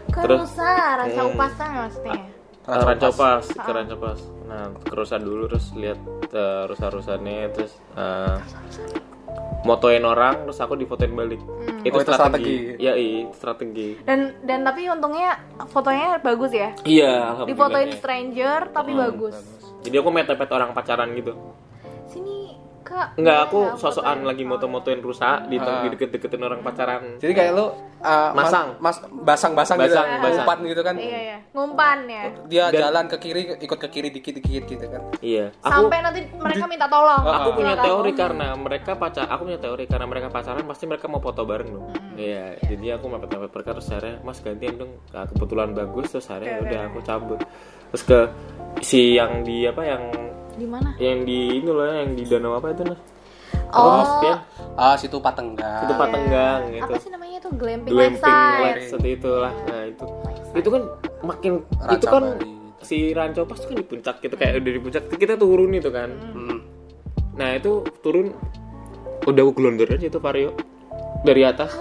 Ke 0.04 0.20
Terus- 0.20 0.40
Nusa, 0.44 0.70
Ranca 0.98 1.20
Hmm. 1.20 1.30
Upasan 1.30 1.68
maksudnya. 1.74 2.20
Rancopas. 2.62 2.84
Rancopas, 2.84 3.44
ke 3.56 3.70
Rancopas. 3.72 4.20
Nah, 4.44 4.66
ke 4.76 4.92
Rusa 4.92 5.16
dulu 5.16 5.48
terus 5.48 5.66
lihat 5.72 5.96
uh, 6.30 6.62
rusa-rusanya 6.64 7.48
terus 7.50 7.72
eh, 7.96 8.36
motoin 9.62 10.02
orang 10.02 10.42
terus 10.42 10.58
aku 10.58 10.74
difotoin 10.74 11.14
balik. 11.14 11.38
Itu, 11.82 11.94
Oh, 11.94 12.02
itu 12.02 12.10
strategi. 12.10 12.18
strategi. 12.18 12.56
Iya, 12.78 12.92
iya, 12.98 13.20
strategi. 13.30 13.88
Dan 14.02 14.18
dan 14.42 14.66
tapi 14.66 14.90
untungnya 14.90 15.38
fotonya 15.70 16.18
bagus 16.18 16.50
ya. 16.50 16.74
Iya, 16.82 17.46
Difotoin 17.46 17.94
stranger 17.94 18.70
tapi 18.74 18.90
Hmm, 18.92 19.00
bagus. 19.00 19.36
Jadi 19.82 19.94
aku 19.98 20.08
mepet-mepet 20.10 20.50
orang 20.50 20.70
pacaran 20.74 21.10
gitu. 21.14 21.34
Kak. 22.82 23.14
Enggak, 23.14 23.38
boleh 23.44 23.70
aku 23.70 23.80
sosokan 23.80 24.18
lagi 24.22 24.42
moto-motoin 24.42 24.98
rusa 24.98 25.42
di, 25.44 25.56
Ah. 25.56 25.80
di 25.80 25.88
deket-deketin 25.90 26.38
orang 26.38 26.60
pacaran. 26.60 27.16
jadi 27.16 27.32
kayak 27.32 27.52
lu 27.52 27.62
uh, 27.62 27.70
mas- 28.32 28.44
Masang. 28.44 28.66
mas 28.76 28.96
basang-basang 29.16 29.78
gitu 29.80 29.94
Basang, 29.94 30.08
basang. 30.18 30.42
umpan 30.42 30.58
gitu 30.64 30.82
kan 30.82 30.94
Iya, 30.96 31.18
iya. 31.24 31.36
Ngumpan 31.52 31.98
ya. 32.04 32.22
dia 32.44 32.64
Dan- 32.66 32.82
jalan 32.82 33.04
ke 33.06 33.16
kiri 33.16 33.42
ikut 33.56 33.78
ke 33.78 33.88
kiri 33.88 34.08
dikit-dikit 34.10 34.62
gitu 34.66 34.86
kan 34.86 35.02
Iya. 35.18 35.54
Aku 35.60 35.86
Sampai 35.86 35.98
nanti 36.00 36.20
mereka 36.28 36.64
minta 36.66 36.86
tolong. 36.86 37.22
aku 37.22 37.48
Ah. 37.48 37.54
punya 37.54 37.74
teori 37.76 38.12
karena 38.12 38.46
mereka 38.54 38.92
pacar 38.94 39.24
aku 39.24 39.42
punya 39.44 39.60
teori 39.60 39.84
karena 39.84 40.04
mereka 40.04 40.28
pacaran 40.28 40.62
pasti 40.62 40.84
mereka 40.84 41.06
mau 41.06 41.18
foto 41.18 41.42
bareng 41.42 41.70
dong 41.70 41.86
iya 42.14 42.58
jadi 42.60 42.96
aku 42.96 43.06
mepet 43.08 43.30
mepet 43.30 43.52
mereka 43.52 43.70
terus 43.72 43.88
akhirnya 43.88 44.18
mas 44.20 44.38
gantian 44.38 44.74
dong 44.76 44.92
Nah, 45.08 45.24
kebetulan 45.24 45.70
bagus 45.72 46.06
terus 46.08 46.26
akhirnya 46.26 46.50
Oke, 46.54 46.64
udah 46.66 46.80
aku 46.86 46.98
cabut 47.00 47.40
terus 47.88 48.02
ke 48.02 48.18
si 48.80 49.14
yang 49.14 49.40
di 49.40 49.62
apa 49.62 49.82
yang 49.84 50.02
Di 50.52 50.66
mana? 50.68 50.92
yang 50.96 51.24
di 51.24 51.58
ini 51.58 51.68
loh 51.68 51.86
yang 51.86 52.12
di 52.12 52.22
danau 52.24 52.56
apa 52.56 52.70
itu 52.70 52.84
nah 52.84 52.98
Oh, 53.72 54.04
ya 54.20 54.36
ah 54.76 54.92
situ 55.00 55.16
patenggang. 55.16 55.88
Itu 55.88 55.96
patenggang 55.96 56.60
Iya. 56.68 56.76
gitu. 56.76 56.92
Apa 56.92 56.98
sih 57.00 57.08
namanya 57.08 57.40
itu? 57.40 57.48
Glamping, 57.56 57.88
glamping 57.88 58.20
lakeside. 58.20 58.60
light 58.60 58.80
seperti 58.84 59.08
itulah. 59.16 59.52
Nah 59.64 59.82
itu. 59.88 60.04
Itu 60.52 60.68
kan 60.68 60.82
makin 61.24 61.52
Ranca 61.80 61.96
itu 61.96 62.06
kan 62.06 62.24
Bali. 62.36 62.52
si 62.84 62.96
ranco 63.14 63.40
pas 63.48 63.56
tuh 63.56 63.68
kan 63.72 63.76
di 63.80 63.86
puncak 63.86 64.16
gitu 64.20 64.34
kayak 64.36 64.60
udah 64.60 64.72
di 64.76 64.80
puncak. 64.80 65.02
Kita 65.08 65.34
turun 65.40 65.72
itu 65.72 65.88
kan. 65.88 66.10
Hmm. 66.12 66.58
Nah 67.32 67.48
itu 67.56 67.80
turun 68.04 68.36
udah 69.24 69.40
aku 69.40 69.52
gelondor 69.56 69.88
aja 69.88 70.04
itu 70.04 70.20
Vario. 70.20 70.52
Dari 71.24 71.40
atas. 71.40 71.72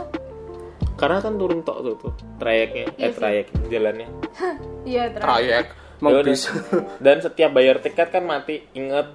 Karena 0.95 1.19
kan 1.19 1.35
turun 1.35 1.59
tok 1.59 1.77
tuh 1.81 1.95
tuh 1.99 2.13
trayeknya, 2.37 2.87
eh 2.95 3.11
trayek 3.11 3.51
jalannya. 3.67 4.07
Iya, 4.85 5.11
trayek 5.11 5.73
Ya 6.01 6.21
bis 6.21 6.49
Dan 7.03 7.17
setiap 7.19 7.51
bayar 7.51 7.77
tiket 7.77 8.09
kan 8.09 8.23
mati. 8.23 8.65
Ingat 8.73 9.13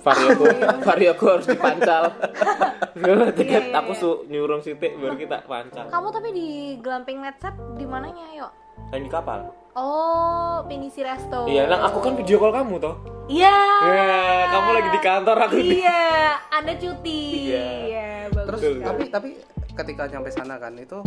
varioku 0.00 0.44
varioku 0.86 1.24
harus 1.26 1.46
dipancal 1.46 2.12
Iya, 2.94 3.32
tiket 3.32 3.62
iya, 3.66 3.74
aku 3.74 3.90
iya. 3.90 3.98
su 3.98 4.10
nyurung 4.28 4.60
sitik 4.60 4.94
baru 4.94 5.16
kita 5.16 5.42
pancal 5.42 5.88
Kamu 5.88 6.08
tapi 6.12 6.28
di 6.30 6.48
glamping 6.78 7.18
Medset 7.18 7.56
di 7.74 7.84
mananya, 7.84 8.28
yuk? 8.30 8.52
yang 8.90 9.00
di 9.00 9.08
kapal 9.08 9.48
Oh, 9.72 10.62
Pinisi 10.64 11.00
Resto. 11.00 11.48
iya 11.48 11.66
nang 11.66 11.82
aku 11.82 11.98
kan 11.98 12.14
video 12.14 12.36
call 12.36 12.52
kamu 12.52 12.78
toh 12.78 12.94
Iya. 13.26 13.56
ya 13.80 14.20
kamu 14.52 14.68
lagi 14.70 14.88
di 14.92 15.00
kantor 15.00 15.36
aku 15.40 15.56
Iya, 15.56 16.04
Anda 16.52 16.72
cuti. 16.76 17.20
Iya. 17.48 17.64
Iya, 17.80 18.08
bagus. 18.28 18.46
terus 18.46 18.60
Betul. 18.60 18.84
tapi 18.84 19.02
tapi 19.08 19.28
ketika 19.74 20.02
nyampe 20.06 20.28
sana 20.28 20.54
kan 20.54 20.76
itu 20.76 21.00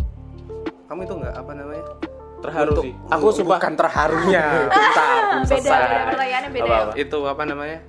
kamu 0.84 1.00
itu 1.04 1.14
nggak 1.16 1.36
apa 1.38 1.52
namanya 1.54 1.84
terharu 2.40 2.72
Untuk- 2.72 2.86
sih. 2.86 2.94
aku 3.08 3.26
sumpah 3.32 3.58
bukan 3.58 3.74
terharunya. 3.76 4.46
Bentar 4.68 5.40
beda, 5.44 5.58
beda 5.60 6.04
pertanyaannya 6.08 6.50
beda. 6.52 6.78
Itu 6.96 7.18
apa 7.24 7.44
namanya? 7.44 7.80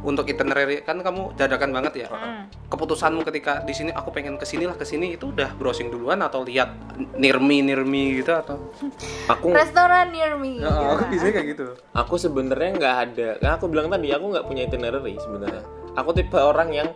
Untuk 0.00 0.24
itinerary 0.24 0.80
kan 0.80 0.96
kamu 0.96 1.36
dadakan 1.36 1.70
banget 1.70 1.92
ya. 1.98 2.08
Hmm. 2.08 2.48
keputusanmu 2.66 3.20
ketika 3.22 3.60
di 3.60 3.74
sini 3.74 3.90
aku 3.90 4.08
pengen 4.08 4.34
ke 4.34 4.44
sini 4.44 4.62
lah 4.62 4.72
ke 4.72 4.82
sini 4.82 5.12
itu 5.12 5.28
udah 5.28 5.52
browsing 5.54 5.90
duluan 5.90 6.18
atau 6.20 6.40
lihat 6.40 6.70
nirmi 7.14 7.60
nirmi 7.60 8.16
gitu 8.16 8.32
atau? 8.32 8.72
Aku 9.32 9.50
Restoran 9.50 10.08
near 10.08 10.38
me. 10.38 10.62
Oh, 10.62 10.94
aku 10.94 11.04
Gitu. 11.04 11.10
biasanya 11.10 11.32
kayak 11.34 11.48
gitu. 11.50 11.66
Aku 11.92 12.14
sebenarnya 12.16 12.70
nggak 12.72 12.96
ada. 13.02 13.28
Kan 13.36 13.50
aku 13.52 13.66
bilang 13.66 13.86
tadi 13.88 14.08
aku 14.08 14.24
nggak 14.30 14.46
punya 14.46 14.62
itinerary 14.64 15.18
sebenarnya. 15.18 15.62
Aku 15.92 16.10
tipe 16.10 16.38
orang 16.38 16.70
yang 16.70 16.88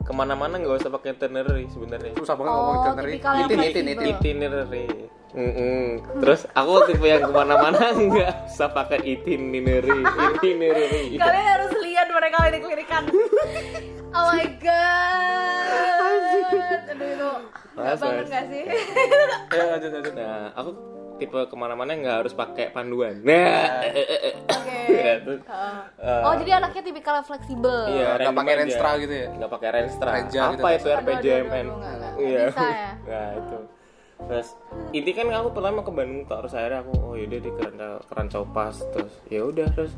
ke 0.00 0.10
mana-mana 0.10 0.58
nggak 0.58 0.76
usah 0.76 0.90
pakai 0.90 1.14
itinerary 1.14 1.64
sebenarnya. 1.66 2.12
Susah 2.12 2.34
banget 2.34 2.50
Oh, 2.50 2.56
ngomong 2.58 2.76
itinerary 2.82 3.14
itin 3.14 3.24
itin 3.24 3.56
fleksibel. 3.56 3.86
itin. 3.88 4.06
Itinerary 4.10 4.86
Mm-mm. 5.30 6.02
terus 6.18 6.42
aku 6.50 6.86
tipe 6.86 7.02
yang 7.02 7.22
ke 7.22 7.30
mana-mana 7.30 7.94
nggak 8.10 8.50
usah 8.50 8.68
pakai 8.68 8.98
itinerary 9.00 10.02
itinerary 10.02 11.14
Kalian 11.14 11.46
harus 11.46 11.72
lihat 11.78 12.06
mereka 12.10 12.36
lirik-lirikan. 12.44 13.02
oh 14.16 14.24
my 14.28 14.46
god. 14.58 16.42
Aduh 16.90 17.06
itu. 17.06 17.30
Nggak 17.70 17.86
Mas, 17.86 18.00
banget 18.02 18.18
mas. 18.18 18.28
gak 18.28 18.44
sih? 18.50 18.64
ya 19.54 19.62
lanjut 19.70 19.90
lanjut 19.92 20.14
nah 20.14 20.52
aku 20.52 20.70
tipe 21.16 21.36
ke 21.36 21.54
mana-mana 21.54 21.90
nggak 21.92 22.16
harus 22.24 22.32
pakai 22.32 22.72
panduan 22.72 23.20
nah 23.20 23.84
eh, 23.84 23.92
eh, 23.92 24.06
eh, 24.08 24.20
eh. 24.24 24.34
Oke. 24.48 24.80
Ya, 24.90 25.14
terus, 25.20 25.40
Heeh. 25.46 26.22
Oh, 26.26 26.34
jadi 26.34 26.50
anaknya 26.58 26.82
tipikal 26.82 27.22
fleksibel. 27.22 27.78
Iya, 27.88 28.18
Nggak 28.18 28.34
pakai. 28.34 28.54
Renstra 28.58 28.90
gitu 28.98 29.14
ya? 29.14 29.28
Nggak 29.30 29.50
pakai 29.52 29.68
Renstra. 29.70 30.10
Reja 30.10 30.40
Apa 30.42 30.50
gitu, 30.50 30.58
itu 30.58 30.66
Aduh, 30.66 30.90
aduh, 30.90 30.98
RPJMN? 30.98 31.54
aduh, 31.54 31.76
nggak, 31.78 31.94
nggak. 31.94 32.12
Iya. 32.18 32.40
Bisa 32.42 32.66
ya? 32.66 32.90
Nah, 33.06 33.30
itu. 33.38 33.58
Terus 34.28 34.48
ini 34.92 35.10
kan 35.14 35.26
aku 35.32 35.48
pertama 35.54 35.80
ke 35.80 35.90
Bandung 35.94 36.22
tuh, 36.28 36.38
terus 36.44 36.54
akhirnya 36.54 36.80
aku 36.84 36.92
oh 37.00 37.14
yaudah 37.16 37.40
di 37.40 37.50
Kerancau, 37.50 37.94
Kerancau 38.06 38.42
Pas 38.52 38.76
terus 38.92 39.12
ya 39.30 39.40
udah 39.46 39.66
terus 39.72 39.92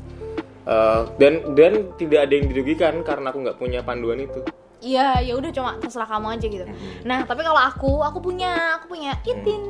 eh, 0.67 1.01
dan 1.19 1.33
dan 1.57 1.73
tidak 1.99 2.19
ada 2.29 2.33
yang 2.33 2.47
dirugikan 2.49 2.93
karena 3.03 3.29
aku 3.29 3.39
nggak 3.43 3.59
punya 3.59 3.79
panduan 3.83 4.23
itu. 4.23 4.41
Iya, 4.83 5.23
ya 5.23 5.33
udah 5.39 5.51
cuma 5.55 5.71
terserah 5.79 6.09
kamu 6.11 6.27
aja 6.35 6.45
gitu. 6.51 6.65
Nah, 7.07 7.23
tapi 7.23 7.39
kalau 7.39 7.55
aku, 7.55 8.03
aku 8.03 8.19
punya, 8.19 8.75
aku 8.75 8.91
punya 8.91 9.15
itin. 9.23 9.63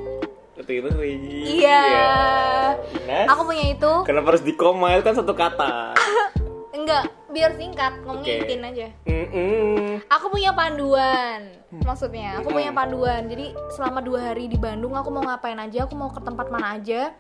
Itu 0.57 0.71
itu 0.73 0.89
Iya. 1.61 1.85
Ines, 2.81 3.29
Aku 3.29 3.45
punya 3.45 3.77
itu. 3.77 3.91
Kenapa 4.09 4.33
harus 4.33 4.41
di 4.41 4.57
koma 4.57 4.97
itu 4.97 5.05
kan 5.05 5.13
satu 5.13 5.37
kata? 5.37 5.93
Enggak, 6.77 7.13
biar 7.33 7.51
singkat 7.53 7.97
ngomongnya 8.01 8.33
Oke. 8.35 8.45
itin 8.45 8.61
aja. 8.63 8.87
Mm-mm. 9.03 10.05
Aku 10.07 10.25
punya 10.29 10.53
panduan, 10.53 11.39
maksudnya 11.81 12.37
aku 12.37 12.53
punya 12.53 12.69
panduan. 12.69 13.25
Jadi 13.25 13.51
selama 13.69 13.99
dua 13.99 14.29
hari 14.29 14.45
di 14.45 14.55
Bandung 14.55 14.93
aku 14.93 15.09
mau 15.09 15.23
ngapain 15.23 15.57
aja, 15.57 15.83
aku 15.83 15.93
mau 15.93 16.07
ke 16.07 16.21
tempat 16.21 16.47
mana 16.47 16.77
aja. 16.77 17.11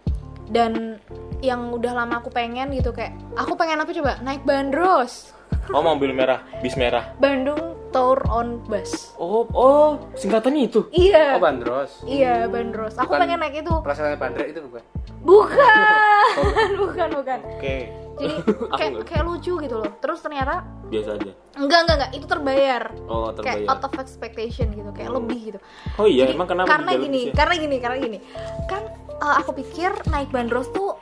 Dan 0.43 0.99
yang 1.39 1.71
udah 1.71 1.95
lama 1.95 2.19
aku 2.19 2.29
pengen 2.29 2.69
gitu 2.71 2.91
kayak, 2.91 3.15
aku 3.33 3.55
pengen 3.55 3.79
apa 3.79 3.89
coba? 3.89 4.21
Naik 4.21 4.43
bandros. 4.43 5.33
Oh 5.71 5.79
mobil 5.79 6.11
merah, 6.11 6.43
bis 6.59 6.75
merah. 6.75 7.15
Bandung 7.17 7.73
Tour 7.89 8.19
on 8.27 8.59
Bus. 8.65 9.15
Oh 9.15 9.47
oh 9.49 10.11
singkatannya 10.13 10.67
itu. 10.67 10.83
Iya. 10.91 11.37
oh 11.37 11.41
bandros 11.41 12.03
Iya, 12.03 12.45
bandros. 12.45 12.97
Aku 12.97 13.07
Bukan- 13.07 13.21
pengen 13.23 13.39
naik 13.39 13.63
itu. 13.63 13.73
perasaannya 13.79 14.17
bandre 14.17 14.45
itu 14.49 14.59
bukan 14.59 14.83
Bukan. 15.23 16.27
bukan, 16.81 17.07
bukan. 17.15 17.39
Oke. 17.55 17.77
Jadi 18.13 18.35
kayak 18.71 18.91
kayak 19.03 19.23
lucu 19.23 19.53
gitu 19.57 19.75
loh. 19.75 19.91
Terus 19.97 20.19
ternyata 20.19 20.61
Biasa 20.85 21.17
aja. 21.17 21.31
enggak 21.55 21.79
enggak 21.81 21.95
enggak 21.97 22.11
itu 22.13 22.25
terbayar. 22.25 22.83
Oh 23.05 23.33
Kayak 23.33 23.65
terbayar. 23.65 23.71
out 23.71 23.81
of 23.83 23.93
expectation 23.97 24.67
gitu, 24.69 24.89
kayak 24.91 25.11
lebih 25.11 25.39
gitu. 25.49 25.59
Oh 25.97 26.05
iya, 26.05 26.25
Jadi, 26.25 26.37
emang 26.37 26.47
kenapa 26.47 26.67
karena 26.69 26.91
gini, 26.93 27.21
ya? 27.29 27.33
karena 27.33 27.55
gini, 27.57 27.75
karena 27.81 27.97
gini. 27.97 28.17
Kan 28.65 28.83
eh, 29.09 29.35
aku 29.37 29.51
pikir 29.53 29.89
naik 30.07 30.29
bandros 30.29 30.69
tuh 30.69 30.93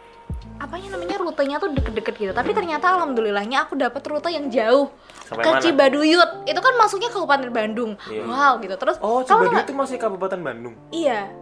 apanya 0.58 0.93
namanya 0.93 1.17
rutenya 1.17 1.58
tuh 1.58 1.74
deket-deket 1.74 2.13
gitu. 2.15 2.32
Tapi 2.32 2.54
ternyata 2.54 2.93
alhamdulillahnya 2.93 3.65
aku 3.65 3.74
dapet 3.74 4.06
rute 4.06 4.30
yang 4.30 4.47
jauh 4.47 4.93
Sampai 5.26 5.41
ke 5.41 5.50
mana? 5.50 5.60
Cibaduyut. 5.60 6.30
Itu 6.45 6.60
kan 6.62 6.74
masuknya 6.78 7.10
Kabupaten 7.10 7.50
Bandung. 7.50 7.91
Iya. 8.06 8.24
Wow 8.24 8.54
gitu. 8.62 8.76
Terus 8.78 8.95
Oh, 9.02 9.26
Cibaduyut 9.26 9.65
itu 9.65 9.74
masih 9.74 9.97
Kabupaten 9.97 10.39
Bandung. 10.39 10.78
Iya. 10.91 11.34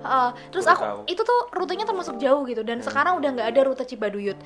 Uh, 0.00 0.30
terus 0.48 0.64
aku 0.64 0.84
tahu. 0.84 1.00
itu 1.08 1.22
tuh 1.24 1.40
rutenya 1.52 1.84
termasuk 1.84 2.16
jauh 2.16 2.44
gitu 2.44 2.60
dan 2.62 2.80
sekarang 2.80 3.20
udah 3.20 3.30
nggak 3.36 3.48
ada 3.52 3.60
rute 3.64 3.84
Cibaduyut. 3.84 4.38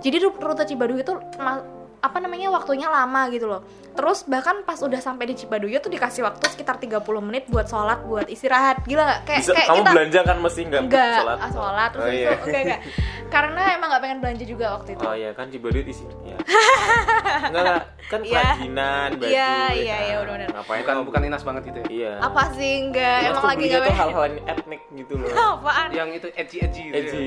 Jadi 0.00 0.16
ru- 0.18 0.38
rute 0.38 0.64
Cibaduyut 0.66 1.06
tuh 1.06 1.18
ma- 1.38 1.62
apa 1.96 2.22
namanya 2.22 2.54
waktunya 2.54 2.86
lama 2.86 3.26
gitu 3.30 3.50
loh. 3.50 3.66
Terus 3.96 4.22
bahkan 4.28 4.62
pas 4.62 4.78
udah 4.78 5.00
sampai 5.00 5.26
di 5.26 5.34
Cibaduyut 5.34 5.80
tuh 5.80 5.90
dikasih 5.90 6.22
waktu 6.22 6.44
sekitar 6.52 6.78
30 6.78 7.02
menit 7.18 7.48
buat 7.50 7.66
sholat, 7.66 8.04
buat 8.06 8.28
istirahat. 8.28 8.84
Gila 8.86 9.02
nggak? 9.02 9.20
Kayak 9.26 9.40
Bisa, 9.42 9.52
kayak 9.56 9.68
kamu 9.68 9.76
kita 9.82 9.90
belanja 9.90 10.20
kan 10.22 10.36
mesti 10.38 10.60
nggak 10.68 10.82
enggak 10.86 11.16
sholat? 11.18 11.38
ah, 11.40 11.50
sholat 11.50 11.88
terus 11.90 12.04
oh, 12.04 12.12
iya. 12.12 12.28
itu 12.30 12.44
enggak 12.46 12.62
enggak. 12.62 12.80
Karena 13.26 13.62
emang 13.74 13.88
nggak 13.90 14.02
pengen 14.06 14.18
belanja 14.22 14.44
juga 14.46 14.66
waktu 14.78 14.90
itu. 14.94 15.02
Oh 15.02 15.14
iya 15.16 15.30
kan 15.34 15.46
Cibaduyut 15.50 15.86
isi. 15.88 16.04
Ya. 16.22 16.36
enggak 17.42 17.62
enggak 17.62 17.82
kan 18.06 18.20
Iya. 18.22 18.38
kerajinan 18.38 19.08
baju. 19.12 19.26
Iya, 19.26 19.34
ya 19.34 19.74
iya, 19.74 19.90
kan? 19.90 20.04
iya, 20.04 20.14
benar-benar. 20.16 20.48
Ngapain 20.48 20.80
bukan 20.80 20.96
bukan 21.04 21.20
inas 21.24 21.42
banget 21.42 21.62
gitu 21.64 21.78
ya 21.80 21.86
Iya. 21.88 22.12
Apa 22.20 22.42
sih 22.52 22.72
enggak? 22.80 23.18
Emang 23.20 23.34
tuh 23.34 23.42
lagi 23.44 23.58
belinya 23.58 23.74
nggak 23.76 23.86
tuh 23.86 23.96
hal-hal 23.96 24.24
etnik 24.46 24.80
gitu 24.92 25.12
loh. 25.16 25.28
Apaan? 25.56 25.88
yang 25.90 26.08
itu 26.10 26.26
edgy 26.32 26.56
edgy 26.60 26.82
gitu 26.84 26.94
Edgy. 26.96 27.26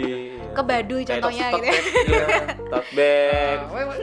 Ke 0.50 0.62
Baduy 0.62 1.02
Kayak 1.02 1.10
contohnya 1.20 1.46
tote 1.46 1.60
gitu. 1.60 1.68
ya. 1.68 1.74
bag 1.74 1.84
gitu 1.84 2.14
ya. 2.14 2.28
Tote 2.66 2.90
bag. 2.94 3.58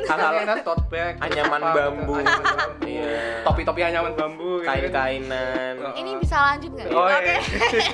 hal-hal 0.07 0.33
inas 0.39 0.61
tote 0.63 0.85
bag 0.87 1.13
Anyaman 1.19 1.61
bambu. 1.67 2.13
anyaman 2.15 2.45
bambu 2.45 2.85
Iya. 2.87 3.17
topi-topi 3.43 3.81
anyaman 3.83 4.13
bambu 4.13 4.51
gitu 4.55 4.67
kan. 4.67 4.77
Kain-kainan. 4.77 5.75
Ini 5.95 6.11
bisa 6.19 6.37
lanjut 6.45 6.71
nggak? 6.73 6.87
Oh, 6.91 7.05
Oke. 7.05 7.25
iya. 7.25 7.39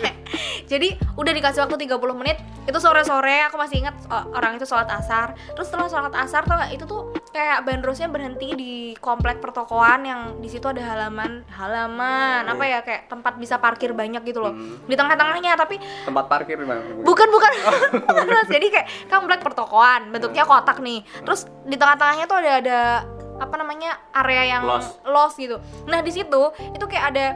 Jadi 0.73 0.89
udah 1.15 1.33
dikasih 1.33 1.61
waktu 1.61 1.77
30 1.81 1.97
menit. 2.15 2.37
Itu 2.63 2.79
sore-sore 2.79 3.45
aku 3.45 3.57
masih 3.57 3.79
ingat 3.79 3.95
o- 4.07 4.27
orang 4.33 4.55
itu 4.55 4.65
sholat 4.65 4.89
asar. 4.89 5.35
Terus 5.49 5.67
setelah 5.67 5.87
sholat 5.87 6.15
asar 6.15 6.43
tau 6.43 6.57
gak 6.57 6.73
itu 6.73 6.85
tuh 6.85 7.11
kayak 7.33 7.65
bandrosnya 7.65 8.13
berhenti 8.13 8.49
di 8.53 8.73
komplek 9.01 9.41
pertokoan 9.41 10.05
yang 10.05 10.21
di 10.39 10.53
situ 10.53 10.69
ada 10.69 10.85
halaman 10.85 11.43
halaman 11.49 12.45
apa 12.45 12.65
ya 12.69 12.79
kayak 12.85 13.09
tempat 13.09 13.41
bisa 13.41 13.57
parkir 13.57 13.97
banyak 13.97 14.21
gitu 14.29 14.45
loh. 14.45 14.53
Di 14.85 14.95
tengah-tengahnya 14.95 15.57
tapi 15.57 15.81
tempat 16.05 16.29
parkir 16.29 16.61
di 16.61 16.69
mana? 16.69 16.85
Bukan 17.01 17.29
bukan. 17.33 17.51
Terus 18.29 18.47
jadi 18.53 18.67
kayak 18.69 18.87
komplek 19.09 19.41
pertokoan 19.41 20.13
bentuknya 20.13 20.45
kotak 20.45 20.85
nih. 20.85 21.01
Terus 21.25 21.49
di 21.65 21.75
tengah-tengahnya 21.81 22.29
tuh 22.29 22.39
ada 22.39 22.53
ada 22.61 22.79
apa 23.41 23.55
namanya 23.59 23.99
area 24.15 24.61
yang 24.61 24.63
Los. 24.69 24.87
los 25.03 25.35
gitu. 25.35 25.59
Nah 25.89 26.05
di 26.05 26.13
situ 26.13 26.53
itu 26.77 26.85
kayak 26.87 27.05
ada 27.17 27.27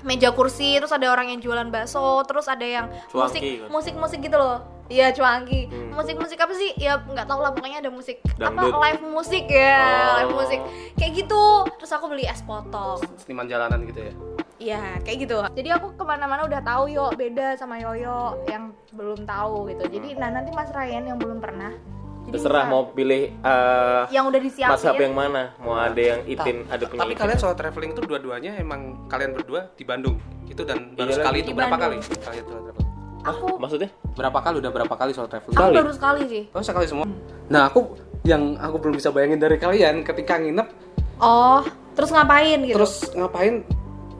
meja 0.00 0.32
kursi 0.32 0.80
terus 0.80 0.92
ada 0.96 1.12
orang 1.12 1.28
yang 1.28 1.40
jualan 1.44 1.68
bakso 1.68 2.24
terus 2.24 2.48
ada 2.48 2.64
yang 2.64 2.88
musik 3.12 3.36
Cuanki 3.36 3.68
musik 3.68 3.94
musik 4.00 4.18
gitu 4.24 4.36
loh 4.40 4.79
iya 4.90 5.08
cuangi 5.08 5.70
Hmm. 5.70 5.94
musik 5.94 6.16
musik 6.16 6.36
apa 6.36 6.50
sih 6.52 6.74
ya 6.74 6.98
nggak 6.98 7.24
tahu 7.24 7.38
lah 7.38 7.50
pokoknya 7.50 7.78
ada 7.78 7.90
musik 7.90 8.18
Dangdut. 8.34 8.68
apa 8.68 8.76
live 8.82 9.02
musik 9.06 9.44
ya 9.46 9.78
Oh. 9.78 10.14
live 10.18 10.34
musik 10.36 10.60
kayak 10.94 11.12
gitu 11.16 11.42
terus 11.74 11.90
aku 11.90 12.06
beli 12.06 12.24
es 12.24 12.42
potong 12.42 12.98
seniman 13.16 13.46
jalanan 13.46 13.80
gitu 13.84 14.02
ya 14.02 14.14
Iya, 14.60 15.00
kayak 15.00 15.18
gitu. 15.24 15.40
Jadi 15.56 15.72
aku 15.72 15.96
ke 15.96 16.04
mana-mana 16.04 16.44
udah 16.44 16.60
tahu 16.60 16.84
yo 16.86 17.08
beda 17.10 17.56
sama 17.56 17.80
Yoyo 17.80 18.44
yang 18.44 18.76
belum 18.92 19.24
tahu 19.24 19.72
gitu. 19.72 19.88
Jadi 19.88 20.12
nah 20.14 20.28
nanti 20.28 20.52
Mas 20.52 20.68
Ryan 20.68 21.00
yang 21.06 21.16
belum 21.16 21.40
pernah. 21.40 21.72
Jadi 22.20 22.36
Terserah 22.36 22.62
bisa- 22.62 22.70
mau 22.70 22.92
pilih 22.92 23.32
eh 23.32 24.02
yang 24.10 24.28
udah 24.28 24.36
disiapin. 24.38 24.76
mazhab 24.76 25.00
yang 25.00 25.16
mana? 25.16 25.56
Mau 25.56 25.72
ada 25.72 25.96
yang 25.96 26.20
itin, 26.26 26.68
ada 26.68 26.84
punya 26.84 27.00
tapi 27.00 27.08
itin. 27.10 27.22
kalian 27.24 27.38
soal 27.40 27.56
traveling 27.56 27.96
itu 27.96 28.04
dua-duanya 28.04 28.52
emang 28.54 29.08
kalian 29.08 29.32
berdua 29.32 29.72
di 29.72 29.82
Bandung 29.82 30.20
itu 30.44 30.60
dan 30.60 30.92
baru 30.92 31.08
Iya 31.08 31.16
sekali 31.16 31.36
itu 31.40 31.46
Di 31.46 31.56
berapa 31.56 31.76
kali 31.78 31.96
kalian 31.96 32.44
traveling 32.44 32.79
Aku. 33.22 33.56
Maksudnya? 33.56 33.90
berapa 34.10 34.38
kali? 34.38 34.58
Udah 34.58 34.72
berapa 34.72 34.94
kali 34.94 35.12
soal 35.12 35.28
traveling? 35.28 35.56
Aku 35.56 35.70
baru 35.72 35.92
sekali 35.92 36.22
sih. 36.26 36.42
oh 36.50 36.60
sekali 36.60 36.84
semua? 36.84 37.06
Nah 37.46 37.66
aku 37.66 37.94
yang 38.22 38.56
aku 38.56 38.76
belum 38.76 38.94
bisa 38.94 39.08
bayangin 39.08 39.38
dari 39.38 39.56
kalian 39.56 40.02
ketika 40.02 40.36
nginep 40.36 40.68
Oh, 41.16 41.60
terus 41.92 42.08
ngapain 42.10 42.58
gitu? 42.62 42.76
terus 42.76 43.12
ngapain? 43.12 43.64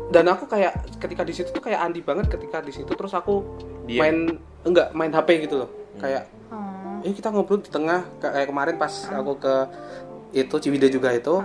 Dan 0.08 0.26
aku 0.26 0.44
kayak 0.44 0.72
ketika 0.98 1.22
di 1.22 1.32
situ 1.32 1.48
tuh 1.48 1.60
kayak 1.60 1.80
Andi 1.80 2.00
banget 2.00 2.28
ketika 2.28 2.60
di 2.60 2.72
situ 2.72 2.88
terus 2.88 3.12
aku 3.12 3.40
Diam. 3.84 4.00
main 4.00 4.16
enggak 4.62 4.88
main 4.92 5.08
HP 5.08 5.28
gitu 5.44 5.64
loh. 5.64 5.70
Kayak 5.96 6.28
Hmm. 6.50 7.00
eh 7.00 7.14
kita 7.14 7.30
ngobrol 7.30 7.56
di 7.56 7.70
tengah 7.70 8.04
kayak 8.18 8.46
kemarin 8.46 8.74
pas 8.74 8.90
aku 9.08 9.38
ke 9.38 9.54
itu 10.34 10.54
Ciwidey 10.56 10.90
juga 10.90 11.08
itu. 11.10 11.40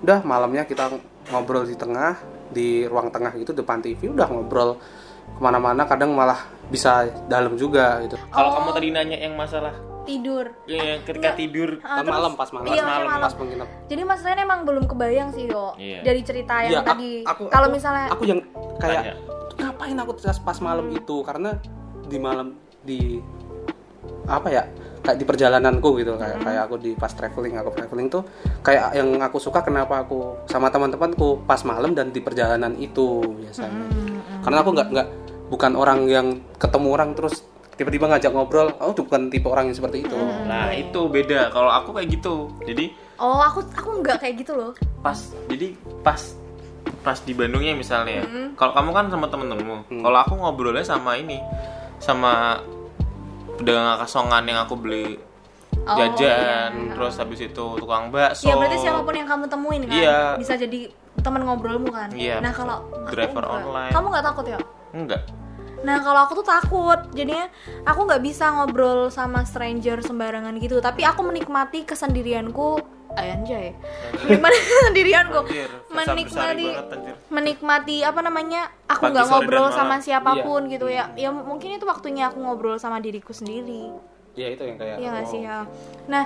Udah 0.00 0.22
malamnya 0.22 0.62
kita 0.62 0.88
ngobrol 1.28 1.64
di 1.64 1.74
tengah 1.74 2.16
di 2.48 2.84
ruang 2.84 3.10
tengah 3.10 3.34
gitu 3.34 3.50
depan 3.50 3.80
TV 3.80 4.08
udah 4.08 4.24
ngobrol 4.26 4.78
ke 5.26 5.40
mana-mana 5.40 5.82
kadang 5.84 6.10
malah 6.10 6.38
bisa 6.66 7.04
dalam 7.26 7.54
juga 7.54 8.00
gitu 8.00 8.16
Kalau 8.28 8.48
Oh. 8.48 8.54
kamu 8.58 8.70
tadi 8.72 8.88
nanya 8.90 9.18
yang 9.18 9.34
masalah 9.34 9.74
tidur 10.04 10.52
ya, 10.64 11.00
ketika 11.00 11.32
Enggak. 11.32 11.36
tidur 11.38 11.70
Pas 11.78 12.04
malam, 12.04 12.32
pas 12.34 12.50
malam. 12.50 12.68
Iya, 12.68 12.84
malam. 12.84 13.20
Pas 13.22 13.34
menginap. 13.34 13.68
jadi 13.86 14.02
mas 14.02 14.20
Ryan 14.20 14.40
emang 14.42 14.60
belum 14.62 14.84
kebayang 14.84 15.28
sih 15.30 15.44
yo 15.46 15.72
Iya. 15.74 16.00
dari 16.02 16.20
cerita 16.20 16.60
Iya, 16.60 16.68
yang 16.70 16.84
aku- 16.84 16.92
tadi 16.92 17.10
kalau 17.48 17.68
misalnya 17.68 18.06
aku 18.08 18.24
yang 18.24 18.40
kayak 18.76 19.00
Tanya. 19.02 19.14
ngapain 19.56 19.96
aku 19.96 20.10
pas 20.14 20.38
pas 20.38 20.58
malam 20.60 20.86
itu 20.90 21.16
karena 21.22 21.56
di 22.04 22.18
malam 22.18 22.52
di 22.80 23.16
apa 24.26 24.48
ya 24.50 24.62
kayak 25.00 25.16
di 25.16 25.24
perjalananku 25.24 25.88
gitu 25.98 26.16
kayak 26.16 26.36
kayak 26.42 26.62
aku 26.62 26.74
di 26.78 26.92
pas 26.92 27.08
traveling 27.10 27.56
aku 27.56 27.68
traveling 27.72 28.08
tuh 28.08 28.24
kayak 28.60 28.92
yang 28.92 29.08
aku 29.18 29.36
suka 29.36 29.60
kenapa 29.60 30.00
aku 30.00 30.36
sama 30.46 30.68
teman-temanku 30.68 31.44
pas 31.44 31.60
malam 31.62 31.92
dan 31.92 32.08
di 32.08 32.20
perjalanan 32.20 32.72
itu 32.74 33.20
biasanya 33.38 33.84
karena 34.44 34.60
aku 34.60 34.70
nggak 34.76 34.88
nggak 34.92 35.08
bukan 35.48 35.72
orang 35.74 36.00
yang 36.06 36.26
ketemu 36.60 36.88
orang 36.92 37.10
terus 37.16 37.42
tiba-tiba 37.74 38.06
ngajak 38.06 38.30
ngobrol. 38.30 38.70
Oh 38.78 38.94
bukan 38.94 39.32
tipe 39.32 39.48
orang 39.50 39.72
yang 39.72 39.76
seperti 39.76 40.06
itu. 40.06 40.14
Nah 40.46 40.70
itu 40.70 41.10
beda. 41.10 41.50
Kalau 41.50 41.70
aku 41.72 41.96
kayak 41.96 42.08
gitu. 42.12 42.52
Jadi 42.62 42.94
oh 43.18 43.40
aku 43.42 43.64
aku 43.74 43.90
nggak 44.04 44.22
kayak 44.22 44.34
gitu 44.44 44.52
loh. 44.54 44.70
pas 45.02 45.18
jadi 45.50 45.76
pas 46.00 46.20
pas 47.04 47.18
di 47.20 47.32
Bandungnya 47.36 47.76
misalnya. 47.76 48.24
Hmm. 48.24 48.56
kalau 48.56 48.72
kamu 48.72 48.90
kan 48.94 49.04
sama 49.10 49.26
temen-temenmu. 49.28 49.76
Kalau 50.00 50.18
aku 50.20 50.32
ngobrolnya 50.38 50.86
sama 50.86 51.18
ini 51.18 51.40
sama 52.00 52.60
pedagang 53.60 54.00
kasongan 54.00 54.42
yang 54.44 54.58
aku 54.64 54.74
beli 54.76 55.16
Oh, 55.84 56.00
jajan 56.00 56.96
terus 56.96 57.20
habis 57.20 57.44
itu 57.44 57.66
tukang 57.76 58.08
bakso. 58.08 58.48
Ya 58.48 58.56
berarti 58.56 58.80
siapa 58.80 59.04
pun 59.04 59.12
yang 59.12 59.28
kamu 59.28 59.44
temuin 59.52 59.82
kan? 59.84 59.92
Iya. 59.92 60.20
bisa 60.40 60.56
jadi 60.56 60.88
teman 61.24 61.42
ngobrolmu 61.42 61.88
kan 61.88 62.12
Iya, 62.12 62.38
nah 62.38 62.52
kalau 62.52 62.84
Driver 63.08 63.40
nggak. 63.40 63.56
online. 63.58 63.90
kamu 63.90 64.06
nggak 64.12 64.26
takut 64.26 64.46
ya 64.46 64.58
enggak 64.92 65.22
Nah 65.84 66.00
kalau 66.00 66.24
aku 66.24 66.40
tuh 66.40 66.48
takut, 66.48 66.96
jadinya 67.12 67.44
aku 67.84 68.08
nggak 68.08 68.24
bisa 68.24 68.48
ngobrol 68.48 69.12
sama 69.12 69.44
stranger 69.44 70.00
sembarangan 70.00 70.56
gitu. 70.56 70.80
Tapi 70.80 71.04
aku 71.04 71.20
menikmati 71.20 71.84
kesendirianku, 71.84 72.80
ay, 73.12 73.36
anjay, 73.36 73.76
menikmati 74.24 74.56
kesendirianku, 74.64 75.40
menikmati, 75.92 76.68
menikmati 77.28 77.96
apa 78.00 78.24
namanya, 78.24 78.72
aku 78.86 79.12
nggak 79.12 79.28
ngobrol 79.28 79.68
sama 79.68 80.00
malam. 80.00 80.00
siapa 80.00 80.32
pun 80.40 80.72
gitu 80.72 80.88
ya. 80.88 81.12
Ya 81.14 81.28
mungkin 81.28 81.76
itu 81.76 81.84
waktunya 81.84 82.32
aku 82.32 82.40
ngobrol 82.40 82.80
sama 82.80 82.96
diriku 82.96 83.36
sendiri. 83.36 83.92
ya 84.32 84.50
itu 84.50 84.64
yang 84.64 84.74
kayak 84.74 84.96
Iya 84.98 85.12
wow. 85.12 85.28
sih 85.28 85.40
ya. 85.44 85.58
Nah 86.08 86.22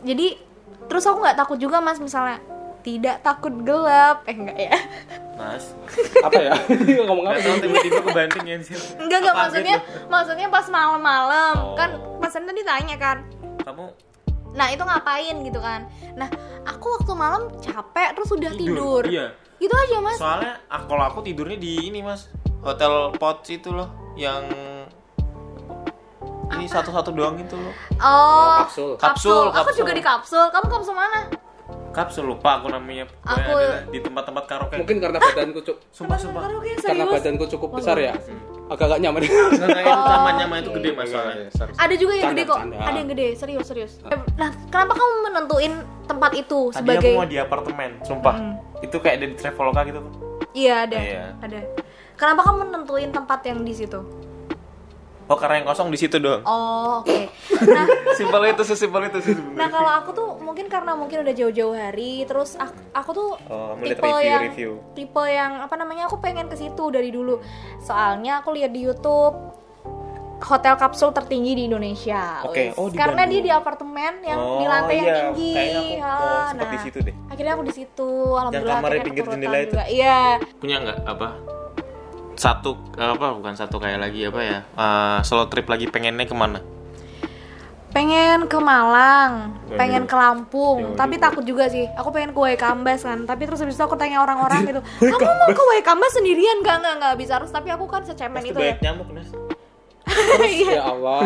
jadi 0.00 0.40
terus 0.88 1.04
aku 1.04 1.20
nggak 1.20 1.36
takut 1.36 1.60
juga 1.60 1.78
mas 1.78 2.00
misalnya 2.00 2.40
tidak 2.82 3.22
takut 3.22 3.54
gelap, 3.62 4.26
eh 4.26 4.34
enggak 4.34 4.58
ya? 4.60 4.78
mas. 5.32 5.64
Apa 6.20 6.38
ya? 6.38 6.52
Ngomong 7.06 7.24
apa 7.24 7.40
tahu 7.40 7.56
tiba-tiba 7.58 8.00
kebanting 8.04 8.44
ya 8.44 8.56
sih 8.60 8.76
Enggak 8.94 9.18
enggak 9.22 9.34
maksudnya 9.34 9.76
gitu? 9.78 10.06
maksudnya 10.06 10.46
pas 10.46 10.66
malam-malam. 10.68 11.54
Oh. 11.56 11.74
kan 11.74 11.90
Mas 12.18 12.34
Anda 12.34 12.52
ditanya 12.52 12.96
kan. 12.96 13.18
Kamu 13.62 13.90
Nah 14.52 14.66
itu 14.68 14.82
ngapain 14.84 15.36
gitu 15.40 15.58
kan. 15.58 15.88
Nah 16.12 16.28
aku 16.62 16.86
waktu 16.92 17.12
malam 17.12 17.48
capek 17.58 18.12
terus 18.12 18.28
udah 18.30 18.52
tidur, 18.52 19.02
iya. 19.08 19.32
Gitu 19.56 19.72
aja 19.72 19.96
mas. 19.98 20.18
Soalnya 20.20 20.60
kalau 20.68 21.04
aku 21.06 21.18
tidurnya 21.22 21.56
di 21.56 21.88
ini 21.88 22.02
mas. 22.02 22.28
Hotel 22.60 23.10
Pots 23.16 23.48
itu 23.48 23.72
loh 23.72 23.88
yang 24.14 24.44
ini 26.52 26.68
satu-satu 26.68 27.10
doang 27.10 27.40
itu 27.40 27.56
loh. 27.56 27.74
Oh 27.98 28.60
kapsul. 28.60 28.90
Kapsul, 28.94 29.44
Aku 29.50 29.56
kapsul. 29.64 29.78
juga 29.80 29.92
di 29.92 30.02
kapsul. 30.04 30.44
Kamu 30.52 30.66
kapsul 30.68 30.94
mana? 30.94 31.26
Kapsul 31.92 32.24
lupa 32.26 32.58
aku 32.58 32.66
namanya. 32.68 33.04
Aku- 33.22 33.92
di 33.92 33.98
tempat-tempat 34.00 34.44
karaoke. 34.48 34.76
Mungkin 34.80 34.96
karena 34.98 35.18
badanku 35.20 35.60
cukup 35.60 35.78
sumpah 35.96 36.16
sumpah. 36.16 36.40
Karaoke, 36.42 36.70
karena 36.80 37.04
badanku 37.06 37.44
cukup 37.46 37.68
besar 37.76 37.96
ya. 37.96 38.12
Agak-agak 38.66 38.98
nyaman. 38.98 39.20
Nggak, 39.20 39.84
itu 39.84 40.02
tamannya 40.10 40.46
mah 40.48 40.58
itu 40.58 40.70
gede 40.72 40.90
mas 40.96 41.06
soalnya. 41.06 41.46
Ada 41.76 41.94
juga 41.94 42.12
yang 42.16 42.24
Canda, 42.26 42.34
gede 42.34 42.42
kok. 42.48 42.58
canda. 42.58 42.76
Ada 42.80 42.96
yang 42.96 43.08
gede. 43.12 43.26
Serius 43.36 43.66
serius. 43.68 43.92
Nah 44.34 44.50
kenapa 44.72 44.92
kamu 44.96 45.12
menentuin 45.28 45.72
tempat 46.02 46.32
itu 46.34 46.60
tadi 46.68 46.78
sebagai 46.80 47.12
aku 47.12 47.20
mau 47.20 47.28
di 47.28 47.36
apartemen 47.36 47.90
sumpah. 48.00 48.34
Itu 48.80 48.96
kayak 48.98 49.14
ada 49.20 49.26
di 49.28 49.36
traveloka 49.36 49.80
gitu 49.84 49.98
tuh. 50.00 50.12
Iya 50.52 50.74
ada. 50.84 50.98
Iya. 50.98 51.24
Ada. 51.38 51.58
Kenapa 52.12 52.40
kamu 52.44 52.60
nentuin 52.70 53.10
tempat 53.10 53.40
yang 53.44 53.60
di 53.60 53.74
situ? 53.74 54.00
Oh 55.32 55.38
karena 55.38 55.54
yang 55.56 55.66
kosong 55.66 55.88
di 55.88 55.96
situ 55.96 56.16
doang 56.16 56.44
Oh 56.44 57.00
oke 57.00 57.18
Nah 57.72 57.84
simpel 58.12 58.42
itu 58.46 58.62
sesimpel 58.62 59.02
itu 59.06 59.18
sih 59.20 59.32
sebenarnya 59.32 59.56
Nah 59.56 59.68
kalau 59.68 59.90
aku 59.94 60.10
tuh 60.12 60.28
mungkin 60.38 60.66
karena 60.66 60.92
mungkin 60.92 61.22
udah 61.22 61.32
jauh-jauh 61.32 61.72
hari, 61.72 62.22
terus 62.22 62.54
aku, 62.54 62.76
aku 62.92 63.10
tuh 63.12 63.30
Oh, 63.46 63.72
tipe 63.78 63.96
review- 63.98 64.20
yang 64.20 64.40
review. 64.44 64.70
tipe 64.92 65.22
yang 65.24 65.52
apa 65.58 65.74
namanya 65.74 66.04
aku 66.04 66.18
pengen 66.18 66.46
ke 66.46 66.54
situ 66.54 66.84
dari 66.88 67.08
dulu. 67.08 67.40
Soalnya 67.78 68.38
aku 68.38 68.52
lihat 68.52 68.68
di 68.70 68.82
YouTube 68.82 69.32
hotel 70.42 70.74
kapsul 70.74 71.10
tertinggi 71.10 71.54
di 71.54 71.62
Indonesia. 71.64 72.42
Oke, 72.42 72.68
wes. 72.68 72.74
oh, 72.74 72.86
di 72.86 72.98
karena 72.98 73.22
Bandung. 73.22 73.32
dia 73.32 73.42
di 73.42 73.52
apartemen 73.52 74.12
yang 74.22 74.38
di 74.58 74.64
Oh, 74.64 74.68
lantai 74.68 74.94
yang 74.94 75.06
iya. 75.06 75.16
tinggi. 75.22 75.52
Kayaknya 75.54 75.80
aku, 76.02 76.26
oh, 76.26 76.42
sempet 76.44 76.66
di 76.66 76.78
situ 76.80 76.98
deh. 77.00 77.14
Akhirnya 77.24 77.52
aku 77.52 77.62
di 77.62 77.72
situ. 77.72 78.10
Alhamdulillah. 78.34 78.74
kamarnya 78.74 78.90
akhirnya 78.92 79.06
pinggir 79.06 79.24
jendela 79.24 79.58
itu? 79.60 79.74
Iya. 79.88 80.20
punya 80.58 80.76
nggak 80.78 80.98
apa 81.06 81.28
satu 82.36 82.76
apa 82.96 83.36
bukan 83.36 83.54
satu 83.54 83.76
kayak 83.78 84.00
lagi 84.00 84.28
apa 84.28 84.40
ya 84.40 84.58
eh, 84.64 85.18
solo 85.24 85.46
trip 85.48 85.68
lagi 85.68 85.88
pengennya 85.88 86.26
ke 86.28 86.36
mana 86.36 86.60
Pengen 87.92 88.48
ke 88.48 88.56
Malang, 88.56 89.52
pengen 89.76 90.08
ke 90.08 90.16
Lampung, 90.16 90.96
tapi 90.96 91.20
takut 91.20 91.44
juga 91.44 91.68
sih. 91.68 91.84
Aku 91.92 92.08
pengen 92.08 92.32
ke 92.32 92.40
Waikambas 92.40 93.04
kan, 93.04 93.28
tapi 93.28 93.44
terus 93.44 93.60
habis 93.60 93.76
itu 93.76 93.84
aku 93.84 94.00
tanya 94.00 94.24
orang-orang 94.24 94.64
gitu, 94.64 94.80
kamu 94.96 95.28
mau 95.36 95.52
ke 95.52 95.60
Waikambas 95.60 96.16
sendirian? 96.16 96.64
Gak, 96.64 96.80
gak, 96.80 96.94
gak 97.04 97.14
bisa 97.20 97.36
harus. 97.36 97.52
Tapi 97.52 97.68
aku 97.68 97.84
kan 97.84 98.00
secemen 98.00 98.40
pasti 98.40 98.48
itu 98.48 98.56
ya. 98.64 98.80
banyak 98.80 98.80
nyamuk 98.80 99.08
Nas 100.12 100.48
Iya. 100.48 100.72
ya 100.74 100.82
Allah 100.84 101.18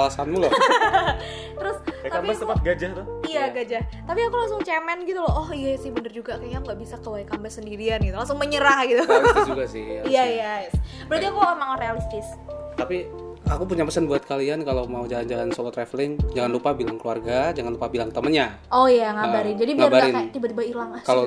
alasanmu 0.00 0.36
loh 0.38 0.52
Terus 1.60 1.76
ya 2.00 2.08
tapi 2.10 2.26
aku, 2.30 2.40
tempat 2.40 2.58
gajah 2.62 2.90
tuh 2.94 3.06
iya 3.22 3.44
gajah. 3.48 3.82
Tapi 4.02 4.20
aku 4.22 4.34
langsung 4.34 4.60
cemen 4.60 5.04
gitu 5.04 5.20
loh. 5.20 5.30
Oh 5.30 5.48
iya 5.50 5.76
sih 5.76 5.88
bener 5.88 6.10
juga 6.10 6.34
kayaknya 6.34 6.60
nggak 6.62 6.78
bisa 6.78 6.96
ke 6.96 7.06
Waikambas 7.06 7.52
sendirian 7.54 8.00
gitu. 8.00 8.12
Langsung 8.12 8.36
menyerah 8.36 8.80
gitu. 8.84 9.04
realistis 9.04 9.46
juga 9.46 9.64
sih 9.66 9.84
Iya 10.10 10.24
iya. 10.26 10.52
yes. 10.64 10.74
Berarti 11.06 11.26
aku 11.26 11.38
emang 11.38 11.76
realistis. 11.76 12.26
tapi 12.72 13.04
aku 13.44 13.62
punya 13.66 13.84
pesan 13.84 14.06
buat 14.06 14.24
kalian 14.24 14.62
kalau 14.62 14.86
mau 14.86 15.04
jalan-jalan 15.04 15.52
solo 15.52 15.68
traveling 15.68 16.16
jangan 16.32 16.48
lupa 16.48 16.72
bilang 16.72 16.96
keluarga 16.96 17.50
jangan 17.50 17.76
lupa 17.76 17.86
bilang 17.86 18.08
temennya 18.08 18.56
Oh 18.70 18.88
iya 18.88 19.12
ngabarin. 19.12 19.52
Ah, 19.52 19.58
Jadi 19.58 19.70
biar 19.70 19.80
nggak 19.82 19.90
ngabarin. 19.92 20.14
kayak 20.16 20.30
tiba-tiba 20.32 20.62
hilang. 20.64 20.90
Kalau. 21.02 21.22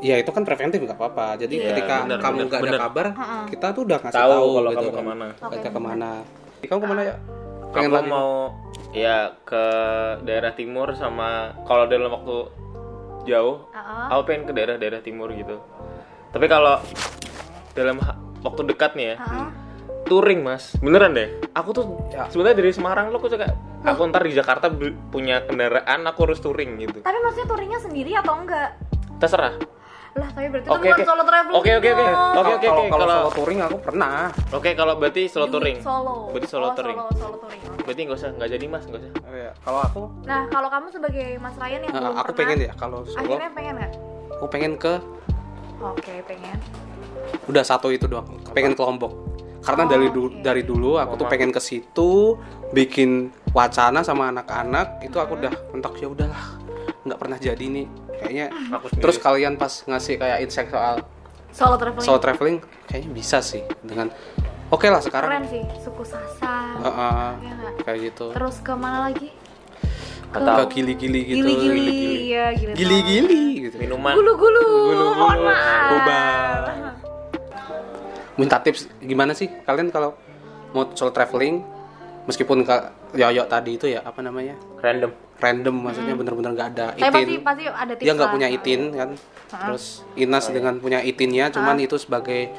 Ya 0.00 0.14
itu 0.14 0.28
kan 0.28 0.42
preventif 0.42 0.78
nggak 0.78 0.94
apa-apa 0.94 1.34
jadi 1.36 1.50
Iya, 1.52 1.66
ketika 1.72 1.96
bener, 2.04 2.18
kamu 2.18 2.36
nggak 2.44 2.60
ada 2.64 2.78
kabar 2.80 3.06
Ha-ha. 3.12 3.38
kita 3.46 3.66
tuh 3.70 3.82
udah 3.82 3.98
ngasih 3.98 4.16
Tahu 4.16 4.30
tahu, 4.30 4.48
kalau 4.52 4.70
gitu 4.70 4.78
kamu 4.78 4.88
kan. 4.88 4.94
ke 4.94 5.02
mana. 5.04 5.26
kita 5.34 5.46
Oke. 5.60 5.68
ke 5.68 5.80
mana 5.80 6.10
kamu 6.60 6.78
ke 6.78 6.88
mana 6.88 7.02
ya 7.02 7.14
pengen 7.68 7.84
aku 7.84 7.96
lagi 7.96 8.08
mau 8.08 8.30
ya 8.90 9.16
ke 9.42 9.64
daerah 10.22 10.52
timur 10.52 10.88
sama 10.92 11.28
kalau 11.62 11.84
dalam 11.84 12.08
waktu 12.08 12.36
jauh 13.24 13.56
Ah, 13.70 14.08
aku 14.10 14.22
pengen 14.24 14.42
ke 14.44 14.52
daerah-daerah 14.52 15.00
timur 15.00 15.28
gitu 15.30 15.60
tapi 16.28 16.46
kalau 16.46 16.80
dalam 17.72 17.98
ha- 17.98 18.16
waktu 18.40 18.62
dekat 18.64 18.94
nih 18.94 19.06
ya 19.06 19.16
ah. 19.18 19.50
touring 20.04 20.40
mas 20.40 20.72
beneran 20.78 21.12
deh 21.12 21.28
aku 21.52 21.70
tuh 21.72 21.84
Ya. 22.08 22.24
sebenarnya 22.26 22.56
dari 22.56 22.70
Semarang 22.70 23.10
lo 23.10 23.18
aku 23.18 23.28
suka 23.28 23.52
aku 23.80 24.00
ntar 24.06 24.22
di 24.22 24.32
Jakarta 24.32 24.72
punya 25.06 25.42
kendaraan 25.42 26.00
aku 26.04 26.24
harus 26.24 26.38
touring 26.38 26.78
gitu 26.78 27.00
Tapi 27.00 27.18
maksudnya 27.18 27.46
touringnya 27.46 27.80
sendiri 27.80 28.12
atau 28.14 28.34
enggak? 28.34 28.72
terserah 29.18 29.54
Lah 30.18 30.28
tapi 30.28 30.46
berarti 30.48 30.66
itu 30.66 30.72
Oke, 30.72 30.82
bukan 30.84 30.96
oke. 30.96 31.04
solo 31.06 31.22
traveling 31.22 31.56
Oke, 31.56 31.70
oke, 31.72 31.88
oke. 31.88 32.04
Oke, 32.04 32.50
oke, 32.50 32.66
kalau 32.66 32.74
oke. 32.76 32.88
kalau 32.88 32.90
Kalau- 32.98 33.16
solo 33.16 33.30
touring 33.32 33.60
aku 33.60 33.76
pernah 33.78 34.14
oke 34.50 34.70
kalau 34.74 34.92
berarti 34.94 35.22
solo 35.24 35.46
touring 35.48 35.78
Solo. 35.78 36.16
berarti 36.28 36.48
solo 36.48 36.64
Oh, 36.64 36.72
touring 36.72 36.98
Solo, 36.98 37.10
solo 37.14 37.36
touring. 37.38 37.60
berarti 37.80 38.00
nggak 38.02 38.18
usah 38.18 38.30
nggak 38.32 38.48
jadi 38.50 38.64
mas 38.66 38.84
nggak 38.84 39.00
usah 39.00 39.12
Iya, 39.28 39.50
kalau 39.58 39.80
aku 39.80 40.02
Nah, 40.24 40.42
kalau 40.48 40.68
kamu 40.68 40.86
sebagai 40.90 41.26
Mas 41.38 41.54
Ryan 41.56 41.80
yang 41.80 41.92
nah, 41.92 42.00
belum 42.00 42.12
aku 42.12 42.24
pernah, 42.26 42.38
pengen 42.40 42.58
ya 42.60 42.72
kalau 42.74 42.98
solo 43.04 43.22
Akhirnya 43.22 43.50
pengen 43.50 43.74
nggak? 43.76 43.92
aku 44.34 44.46
pengen 44.48 44.72
ke 44.76 44.94
Oke, 45.78 46.14
pengen. 46.24 46.58
udah 47.44 47.62
satu 47.62 47.88
itu 47.88 48.04
doang 48.04 48.26
pengen 48.50 48.72
ke 48.72 48.80
Lombok 48.80 49.12
karena 49.60 49.82
Oh, 49.82 49.88
dari 49.88 50.08
dulu 50.08 50.28
oke. 50.28 50.40
dari 50.40 50.62
dulu 50.62 50.90
aku 50.96 51.14
tuh 51.14 51.26
pengen 51.26 51.50
ke 51.50 51.60
situ 51.60 52.34
bikin 52.70 53.10
wacana 53.50 54.00
sama 54.00 54.28
anak-anak 54.28 55.02
itu 55.02 55.14
aku 55.14 55.34
udah 55.34 55.52
mentok 55.70 55.94
ya 55.96 56.06
udahlah 56.06 56.44
nggak 57.00 57.16
pernah 57.16 57.38
jadi 57.38 57.64
nih 57.64 57.86
kayaknya 58.18 58.46
aku 58.70 58.86
sendiri. 58.88 59.02
terus 59.02 59.16
kalian 59.18 59.54
pas 59.54 59.72
ngasih 59.84 60.14
kayak 60.16 60.38
insight 60.42 60.68
soal 60.68 61.02
Solo 61.48 61.74
traveling. 61.80 62.04
solo 62.04 62.18
traveling 62.18 62.56
kayaknya 62.84 63.10
bisa 63.10 63.38
sih 63.40 63.64
dengan 63.80 64.12
oke 64.68 64.84
lah 64.84 65.00
sekarang 65.00 65.30
Keren 65.32 65.44
sih, 65.48 65.62
suku 65.80 66.02
Sasak. 66.04 66.76
Uh, 66.78 66.88
uh, 66.88 67.28
Ya 67.40 67.54
kayak 67.82 67.98
gitu 68.12 68.26
Terus 68.30 68.56
ke 68.60 68.72
mana 68.72 69.08
lagi? 69.08 69.32
Ke 70.28 70.38
tahu. 70.38 70.68
gili-gili 70.68 71.20
gitu 71.24 71.40
Gili-gili. 71.40 71.80
Gili-gili. 71.80 72.16
Iya, 72.28 72.46
gili. 72.52 72.72
gili-gili 72.76 73.40
gitu 73.64 73.76
minuman 73.80 74.12
Gulu-gulu. 74.12 74.66
Mohon 75.16 75.38
maaf. 75.40 75.88
Boba. 75.88 76.20
minta 78.34 78.62
tips 78.62 78.86
gimana 79.00 79.34
sih 79.34 79.50
kalian 79.64 79.90
kalau 79.90 80.14
mau 80.70 80.86
solo 80.94 81.10
traveling 81.10 81.58
meskipun 82.22 82.62
ke 82.62 82.76
yoyo 83.16 83.48
tadi 83.50 83.74
itu 83.74 83.88
ya 83.88 84.04
apa 84.04 84.22
namanya 84.22 84.54
random 84.78 85.10
random 85.38 85.76
maksudnya 85.86 86.14
bener-bener 86.18 86.50
nggak 86.52 86.68
ada 86.74 86.86
Tapi 86.92 87.02
pasti 87.14 87.22
itin 87.30 87.40
pasti 87.46 87.62
ada 87.66 87.92
tips 87.94 88.04
dia 88.06 88.12
nggak 88.14 88.30
punya 88.30 88.48
itin 88.50 88.80
kan 88.90 89.10
terus 89.48 89.84
Inas 90.14 90.44
dengan 90.50 90.74
punya 90.82 90.98
itinnya 91.00 91.48
cuman 91.48 91.78
itu 91.78 91.94
sebagai 91.96 92.50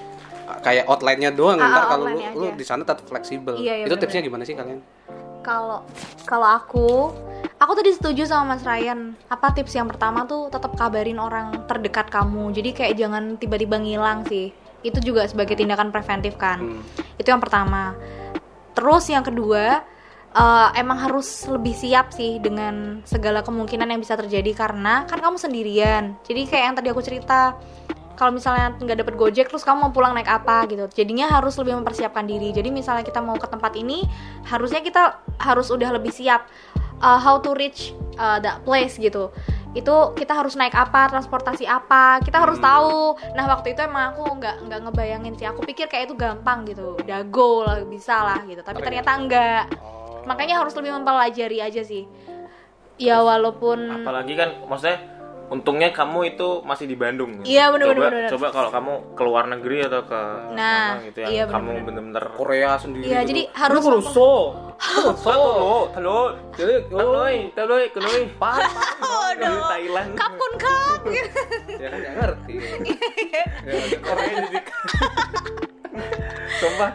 uh, 0.47 0.57
kayak 0.63 0.87
outline-nya 0.87 1.35
doang 1.35 1.59
Ah, 1.59 1.67
ntar 1.67 1.83
ah, 1.83 1.87
kalau 1.91 2.05
lu, 2.07 2.19
lu 2.33 2.47
di 2.55 2.65
sana 2.65 2.87
tetap 2.87 3.03
fleksibel 3.05 3.59
Iya, 3.59 3.83
iya, 3.83 3.85
itu 3.85 3.91
bener-bener. 3.91 4.01
tipsnya 4.01 4.21
gimana 4.23 4.43
sih 4.47 4.55
kalian 4.55 4.79
Kalau 5.39 5.83
kalau 6.27 6.43
aku, 6.45 7.15
aku 7.57 7.71
tadi 7.73 7.95
setuju 7.95 8.27
sama 8.27 8.53
Mas 8.53 8.61
Ryan. 8.61 9.15
Apa 9.31 9.55
tips 9.55 9.71
yang 9.71 9.87
pertama 9.87 10.27
tuh 10.27 10.51
tetap 10.51 10.75
kabarin 10.75 11.15
orang 11.15 11.63
terdekat 11.63 12.11
kamu. 12.11 12.51
Jadi 12.51 12.69
kayak 12.75 12.93
jangan 12.99 13.39
tiba-tiba 13.39 13.79
ngilang 13.79 14.27
sih. 14.27 14.51
Itu 14.83 14.99
juga 14.99 15.23
sebagai 15.25 15.55
tindakan 15.55 15.95
preventif 15.95 16.35
kan. 16.35 16.59
Hmm. 16.59 16.83
Itu 17.15 17.31
yang 17.31 17.39
pertama. 17.39 17.95
Terus 18.75 19.07
yang 19.07 19.23
kedua, 19.23 19.81
eh, 20.35 20.67
emang 20.77 20.97
harus 20.99 21.47
lebih 21.49 21.73
siap 21.73 22.13
sih 22.13 22.37
dengan 22.43 23.01
segala 23.05 23.41
kemungkinan 23.41 23.89
yang 23.89 24.01
bisa 24.01 24.17
terjadi 24.19 24.51
karena 24.53 25.07
kan 25.09 25.19
kamu 25.21 25.37
sendirian. 25.41 26.17
Jadi 26.25 26.41
kayak 26.49 26.63
yang 26.69 26.75
tadi 26.77 26.87
aku 26.93 27.01
cerita, 27.01 27.57
kalau 28.19 28.35
misalnya 28.35 28.75
nggak 28.75 28.99
dapet 28.99 29.15
gojek 29.15 29.47
terus 29.47 29.63
kamu 29.63 29.87
mau 29.87 29.91
pulang 29.95 30.11
naik 30.11 30.27
apa 30.27 30.67
gitu. 30.67 30.91
Jadinya 30.91 31.31
harus 31.31 31.55
lebih 31.55 31.79
mempersiapkan 31.79 32.27
diri. 32.27 32.51
Jadi 32.51 32.67
misalnya 32.67 33.07
kita 33.07 33.23
mau 33.23 33.39
ke 33.39 33.47
tempat 33.47 33.79
ini 33.79 34.03
harusnya 34.43 34.83
kita 34.83 35.23
harus 35.39 35.71
udah 35.71 35.95
lebih 35.95 36.11
siap 36.11 36.43
uh, 36.99 37.15
how 37.15 37.39
to 37.39 37.55
reach 37.55 37.95
uh, 38.19 38.35
that 38.43 38.59
place 38.67 38.99
gitu. 38.99 39.31
Itu 39.71 40.11
kita 40.19 40.35
harus 40.35 40.59
naik 40.59 40.75
apa 40.75 41.07
transportasi 41.07 41.63
apa 41.63 42.19
kita 42.19 42.43
harus 42.43 42.59
tahu. 42.59 43.15
Nah 43.39 43.47
waktu 43.47 43.71
itu 43.71 43.87
emang 43.87 44.11
aku 44.11 44.35
nggak 44.35 44.67
nggak 44.67 44.79
ngebayangin 44.83 45.33
sih. 45.39 45.47
Aku 45.47 45.63
pikir 45.63 45.87
kayak 45.87 46.11
itu 46.11 46.15
gampang 46.19 46.67
gitu. 46.67 46.99
Udah 46.99 47.23
go 47.23 47.63
lah 47.63 47.87
bisa 47.87 48.19
lah 48.19 48.43
gitu. 48.43 48.59
Tapi 48.59 48.83
ternyata 48.83 49.15
enggak. 49.15 49.63
Oh. 49.79 49.98
Makanya 50.29 50.61
harus 50.61 50.77
lebih 50.77 50.93
mempelajari 50.93 51.57
aja 51.59 51.81
sih 51.81 52.05
ya 52.95 53.17
walaupun 53.19 53.89
apalagi 53.97 54.37
kan 54.37 54.61
maksudnya 54.63 55.01
untungnya 55.49 55.89
kamu 55.89 56.29
itu 56.29 56.61
masih 56.61 56.85
di 56.85 56.93
Bandung 56.93 57.41
Iya, 57.41 57.73
bener, 57.73 57.89
coba, 57.89 57.97
bener, 57.97 58.11
bener. 58.13 58.29
coba 58.29 58.47
kalau 58.53 58.69
kamu 58.69 58.93
ke 59.17 59.21
luar 59.25 59.45
negeri 59.49 59.77
atau 59.81 60.05
ke 60.05 60.21
Nah, 60.53 60.93
mana 60.93 61.01
gitu 61.01 61.17
yang 61.19 61.31
iya, 61.33 61.43
bener, 61.43 61.53
kamu 61.57 61.69
bener. 61.71 61.85
bener-bener 61.89 62.25
Korea 62.37 62.71
sendiri 62.77 63.03
Iya, 63.09 63.19
gitu. 63.19 63.29
jadi 63.33 63.41
harus 63.57 63.81
Lu 63.81 64.01
so 64.05 64.31
Halo, 65.25 65.89
halo, 65.91 66.19
jadi 66.53 66.85
Tanoi, 66.87 67.51
Tanoi, 67.51 67.83
Tanoi, 67.89 68.21
Pan, 68.37 68.61
di 69.35 69.43
Thailand. 69.43 70.11
kapun 70.15 70.51
kap 70.55 71.01
gitu. 71.03 71.39
ya 71.75 71.87
kan 71.89 71.97
nggak 71.97 72.13
ngerti 72.15 72.53
ya, 73.33 73.43
Korea 73.99 74.33
jadi. 74.39 74.59
Sumpah. 76.59 76.91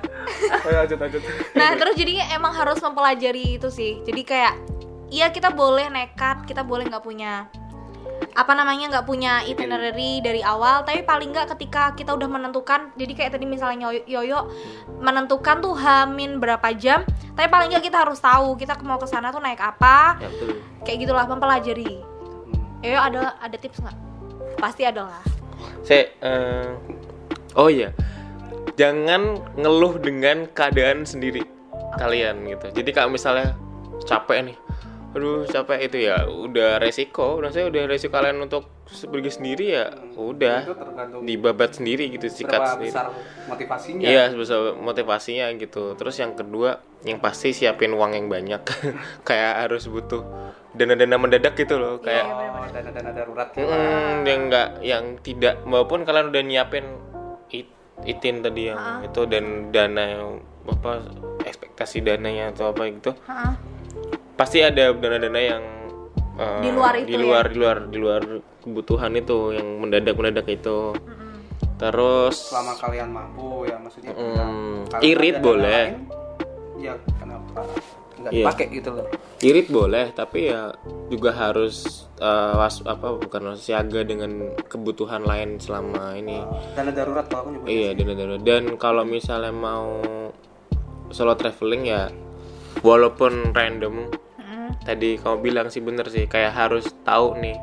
Ayo, 0.66 0.76
lanjut 0.84 0.98
lanjut 0.98 1.22
Nah, 1.54 1.70
terus 1.78 1.94
jadinya 1.96 2.24
emang 2.34 2.52
harus 2.52 2.78
mempelajari 2.82 3.56
itu 3.56 3.68
sih. 3.70 4.02
Jadi 4.04 4.22
kayak 4.26 4.54
iya 5.08 5.30
kita 5.30 5.54
boleh 5.54 5.88
nekat, 5.88 6.44
kita 6.44 6.66
boleh 6.66 6.84
nggak 6.90 7.04
punya 7.04 7.46
apa 8.34 8.52
namanya 8.52 8.90
nggak 8.90 9.06
punya 9.06 9.46
itinerary 9.46 10.18
dari 10.18 10.42
awal 10.42 10.82
tapi 10.82 11.06
paling 11.06 11.30
nggak 11.30 11.54
ketika 11.54 11.94
kita 11.94 12.10
udah 12.14 12.26
menentukan 12.26 12.90
jadi 12.98 13.12
kayak 13.14 13.30
tadi 13.38 13.46
misalnya 13.46 13.94
Yoyo, 14.10 14.50
menentukan 14.98 15.62
tuh 15.62 15.74
hamin 15.78 16.42
berapa 16.42 16.74
jam 16.74 17.06
tapi 17.38 17.46
paling 17.46 17.70
nggak 17.70 17.86
kita 17.86 18.02
harus 18.02 18.18
tahu 18.18 18.58
kita 18.58 18.74
mau 18.82 18.98
ke 18.98 19.06
sana 19.06 19.30
tuh 19.30 19.38
naik 19.38 19.62
apa 19.62 20.18
Ya 20.18 20.28
betul. 20.30 20.58
kayak 20.82 20.98
gitulah 21.06 21.26
mempelajari 21.30 22.02
Yoyo 22.82 22.98
ada 22.98 23.38
ada 23.38 23.56
tips 23.56 23.78
nggak 23.78 23.96
pasti 24.58 24.82
ada 24.82 25.06
lah 25.06 25.22
Saya 25.86 26.10
eh, 26.18 26.70
oh 27.54 27.70
iya. 27.70 27.94
Jangan 28.74 29.54
ngeluh 29.54 30.00
dengan 30.00 30.48
keadaan 30.50 31.04
sendiri 31.06 31.44
kalian 32.00 32.42
gitu. 32.48 32.66
Jadi 32.74 32.90
kalau 32.90 33.12
misalnya 33.14 33.54
capek 34.02 34.52
nih. 34.52 34.58
Aduh, 35.14 35.46
capek 35.46 35.86
itu 35.86 36.10
ya 36.10 36.26
udah 36.26 36.82
resiko. 36.82 37.38
Udah 37.38 37.54
saya 37.54 37.70
udah 37.70 37.86
resiko 37.86 38.10
kalian 38.10 38.42
untuk 38.42 38.66
pergi 38.84 39.30
sendiri 39.32 39.66
ya 39.80 39.86
udah 40.12 40.68
itu 40.68 40.76
tergantung 40.76 41.20
dibabat 41.24 41.70
sendiri 41.72 42.12
gitu 42.12 42.28
sikat 42.28 42.76
sendiri. 42.76 42.92
besar 42.92 43.06
motivasinya 43.48 44.04
Iya, 44.04 44.22
sebesar 44.34 44.76
motivasinya 44.76 45.46
gitu. 45.56 45.96
Terus 45.96 46.14
yang 46.20 46.36
kedua, 46.36 46.84
yang 47.02 47.18
pasti 47.18 47.56
siapin 47.56 47.96
uang 47.96 48.12
yang 48.12 48.26
banyak. 48.28 48.60
kayak 49.28 49.66
harus 49.66 49.88
butuh 49.88 50.22
dana-dana 50.76 51.16
mendadak 51.16 51.54
gitu 51.56 51.78
loh, 51.80 52.02
kayak 52.02 52.26
oh, 52.26 52.66
dana-dana 52.68 53.10
darurat 53.14 53.48
gitu. 53.54 53.70
Mm, 53.70 54.26
yang 54.26 54.40
enggak 54.50 54.68
yang 54.82 55.04
tidak 55.22 55.54
maupun 55.64 56.02
kalian 56.02 56.28
udah 56.34 56.42
nyiapin 56.42 56.84
it, 57.54 57.70
itin 58.02 58.42
tadi 58.42 58.68
yang 58.68 58.78
itu 59.02 59.20
dan 59.24 59.44
dana 59.70 60.02
yang 60.04 60.26
apa 60.66 61.06
ekspektasi 61.42 62.00
dananya 62.00 62.50
atau 62.50 62.70
apa 62.70 62.90
gitu. 62.90 63.14
Heeh. 63.24 63.52
pasti 64.34 64.58
ada 64.58 64.90
dana-dana 64.90 65.38
yang 65.38 65.62
eh, 66.34 66.60
Di 66.60 66.70
luar 66.74 66.92
itu 66.98 67.06
di 67.06 67.16
luar 67.16 67.44
di 67.46 67.56
luar 67.56 67.78
di 67.86 67.98
luar 67.98 68.22
kebutuhan 68.60 69.14
itu 69.14 69.54
yang 69.54 69.68
mendadak 69.78 70.14
mendadak 70.14 70.48
itu 70.48 70.90
terus 71.74 72.50
selama 72.50 72.72
kalian 72.76 73.10
mampu 73.10 73.66
ya 73.66 73.76
maksudnya 73.78 74.10
Mm, 74.14 74.86
kalau 74.88 75.02
irit 75.02 75.36
boleh. 75.38 75.84
lain, 75.90 76.06
ya 76.78 76.94
kenapa 77.18 77.66
nggak 78.24 78.32
Iya. 78.32 78.40
dipakai 78.42 78.66
gitu 78.72 78.88
loh 78.90 79.06
irit 79.38 79.68
boleh 79.68 80.06
tapi 80.10 80.48
ya 80.48 80.72
juga 81.06 81.30
harus 81.30 82.08
eh, 82.16 82.52
was 82.54 82.80
apa 82.82 83.12
bukan 83.14 83.52
siaga 83.54 84.00
dengan 84.00 84.32
kebutuhan 84.64 85.20
lain 85.20 85.60
selama 85.60 86.16
ini 86.16 86.40
dana 86.72 86.88
darurat 86.88 87.28
kalau 87.28 87.44
aku 87.44 87.50
nyebutnya 87.52 87.68
Iya, 87.70 87.88
sih. 87.90 87.96
dana-dana. 88.00 88.36
Dan 88.38 88.62
kalau 88.74 89.04
misalnya 89.04 89.52
mau 89.52 90.00
solo 91.08 91.36
traveling 91.36 91.84
ya 91.84 92.08
walaupun 92.80 93.52
random 93.52 94.08
tadi 94.82 95.16
kamu 95.16 95.36
bilang 95.40 95.68
sih 95.68 95.78
bener 95.78 96.08
sih 96.08 96.24
kayak 96.24 96.52
harus 96.52 96.88
tahu 97.02 97.36
nih 97.38 97.54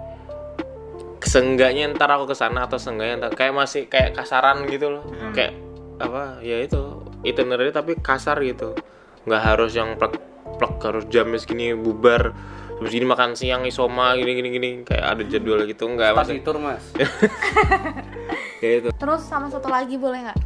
seenggaknya 1.22 1.92
ntar 1.92 2.10
aku 2.12 2.30
ke 2.30 2.36
sana 2.36 2.66
atau 2.66 2.78
seenggaknya 2.78 3.16
ntar 3.20 3.32
kayak 3.34 3.54
masih 3.54 3.86
kayak 3.86 4.14
kasaran 4.14 4.66
gitu 4.66 4.90
loh 4.90 5.04
kayak 5.32 5.54
apa 5.98 6.42
ya 6.42 6.58
itu 6.60 6.82
itinerary 7.22 7.70
tapi 7.70 7.94
kasar 7.96 8.42
gitu 8.42 8.74
nggak 9.24 9.44
harus 9.44 9.72
yang 9.72 9.94
plek 9.96 10.18
plek 10.62 10.78
harus 10.86 11.04
jamnya 11.10 11.42
segini 11.42 11.74
bubar 11.74 12.38
terus 12.78 12.98
gini 12.98 13.06
makan 13.06 13.38
siang 13.38 13.66
isoma 13.66 14.14
gini 14.14 14.38
gini 14.38 14.50
gini. 14.54 14.70
Kayak 14.86 15.06
ada 15.18 15.24
jadwal 15.26 15.66
gitu 15.66 15.90
nggak 15.90 16.14
pas 16.14 16.26
maksud 16.30 16.46
tur 16.46 16.58
mas. 16.62 16.86
Kayak 18.62 18.76
itu 18.78 18.90
Terus 18.94 19.22
sama 19.26 19.50
satu 19.50 19.70
lagi 19.74 19.98
boleh 19.98 20.30
nggak? 20.30 20.40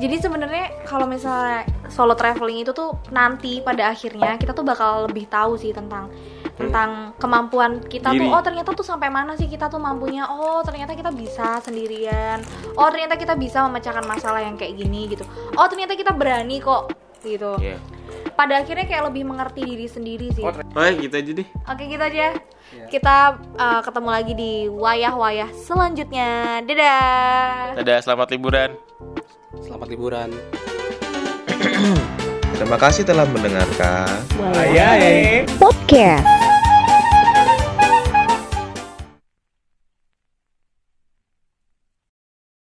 Jadi 0.00 0.16
sebenarnya 0.16 0.88
kalau 0.88 1.04
misalnya 1.04 1.68
solo 1.92 2.16
traveling 2.16 2.64
itu 2.64 2.72
tuh 2.72 2.96
nanti 3.12 3.60
pada 3.60 3.92
akhirnya 3.92 4.40
kita 4.40 4.56
tuh 4.56 4.64
bakal 4.64 5.04
lebih 5.04 5.28
tahu 5.28 5.60
sih 5.60 5.76
tentang 5.76 6.08
tentang 6.56 7.12
kemampuan 7.20 7.84
kita 7.84 8.16
Diri. 8.16 8.24
tuh 8.24 8.28
oh 8.32 8.40
ternyata 8.40 8.72
tuh 8.72 8.84
sampai 8.84 9.12
mana 9.12 9.36
sih 9.36 9.44
kita 9.44 9.68
tuh 9.68 9.76
mampunya? 9.76 10.24
Oh 10.24 10.64
ternyata 10.64 10.96
kita 10.96 11.12
bisa 11.12 11.60
sendirian. 11.60 12.40
Oh 12.80 12.88
ternyata 12.88 13.20
kita 13.20 13.36
bisa 13.36 13.60
memecahkan 13.68 14.04
masalah 14.08 14.40
yang 14.40 14.56
kayak 14.56 14.80
gini 14.80 15.12
gitu. 15.12 15.28
Oh 15.60 15.68
ternyata 15.68 15.92
kita 15.92 16.16
berani 16.16 16.64
kok 16.64 16.96
gitu. 17.20 17.60
Iya. 17.60 17.76
Pada 18.40 18.56
akhirnya 18.56 18.88
kayak 18.88 19.12
lebih 19.12 19.22
mengerti 19.22 19.60
diri 19.62 19.84
sendiri 19.84 20.32
sih 20.32 20.40
Oh, 20.40 20.48
Oh 20.48 20.96
gitu 20.96 21.12
aja 21.12 21.30
deh. 21.36 21.48
oke 21.62 21.82
gitu 21.84 22.00
aja 22.00 22.32
Iya. 22.70 22.86
kita 22.86 23.16
uh, 23.58 23.80
ketemu 23.82 24.08
lagi 24.08 24.32
di 24.32 24.52
wayah-wayah 24.66 25.50
selanjutnya 25.52 26.62
dadah 26.64 27.76
Dadah, 27.76 27.98
selamat 28.00 28.32
liburan. 28.32 28.70
selamat 29.60 29.88
liburan 29.90 30.30
Terima 32.50 32.76
kasih 32.76 33.08
telah 33.08 33.24
mendengarkan. 33.24 34.20
Podcast. 35.56 36.59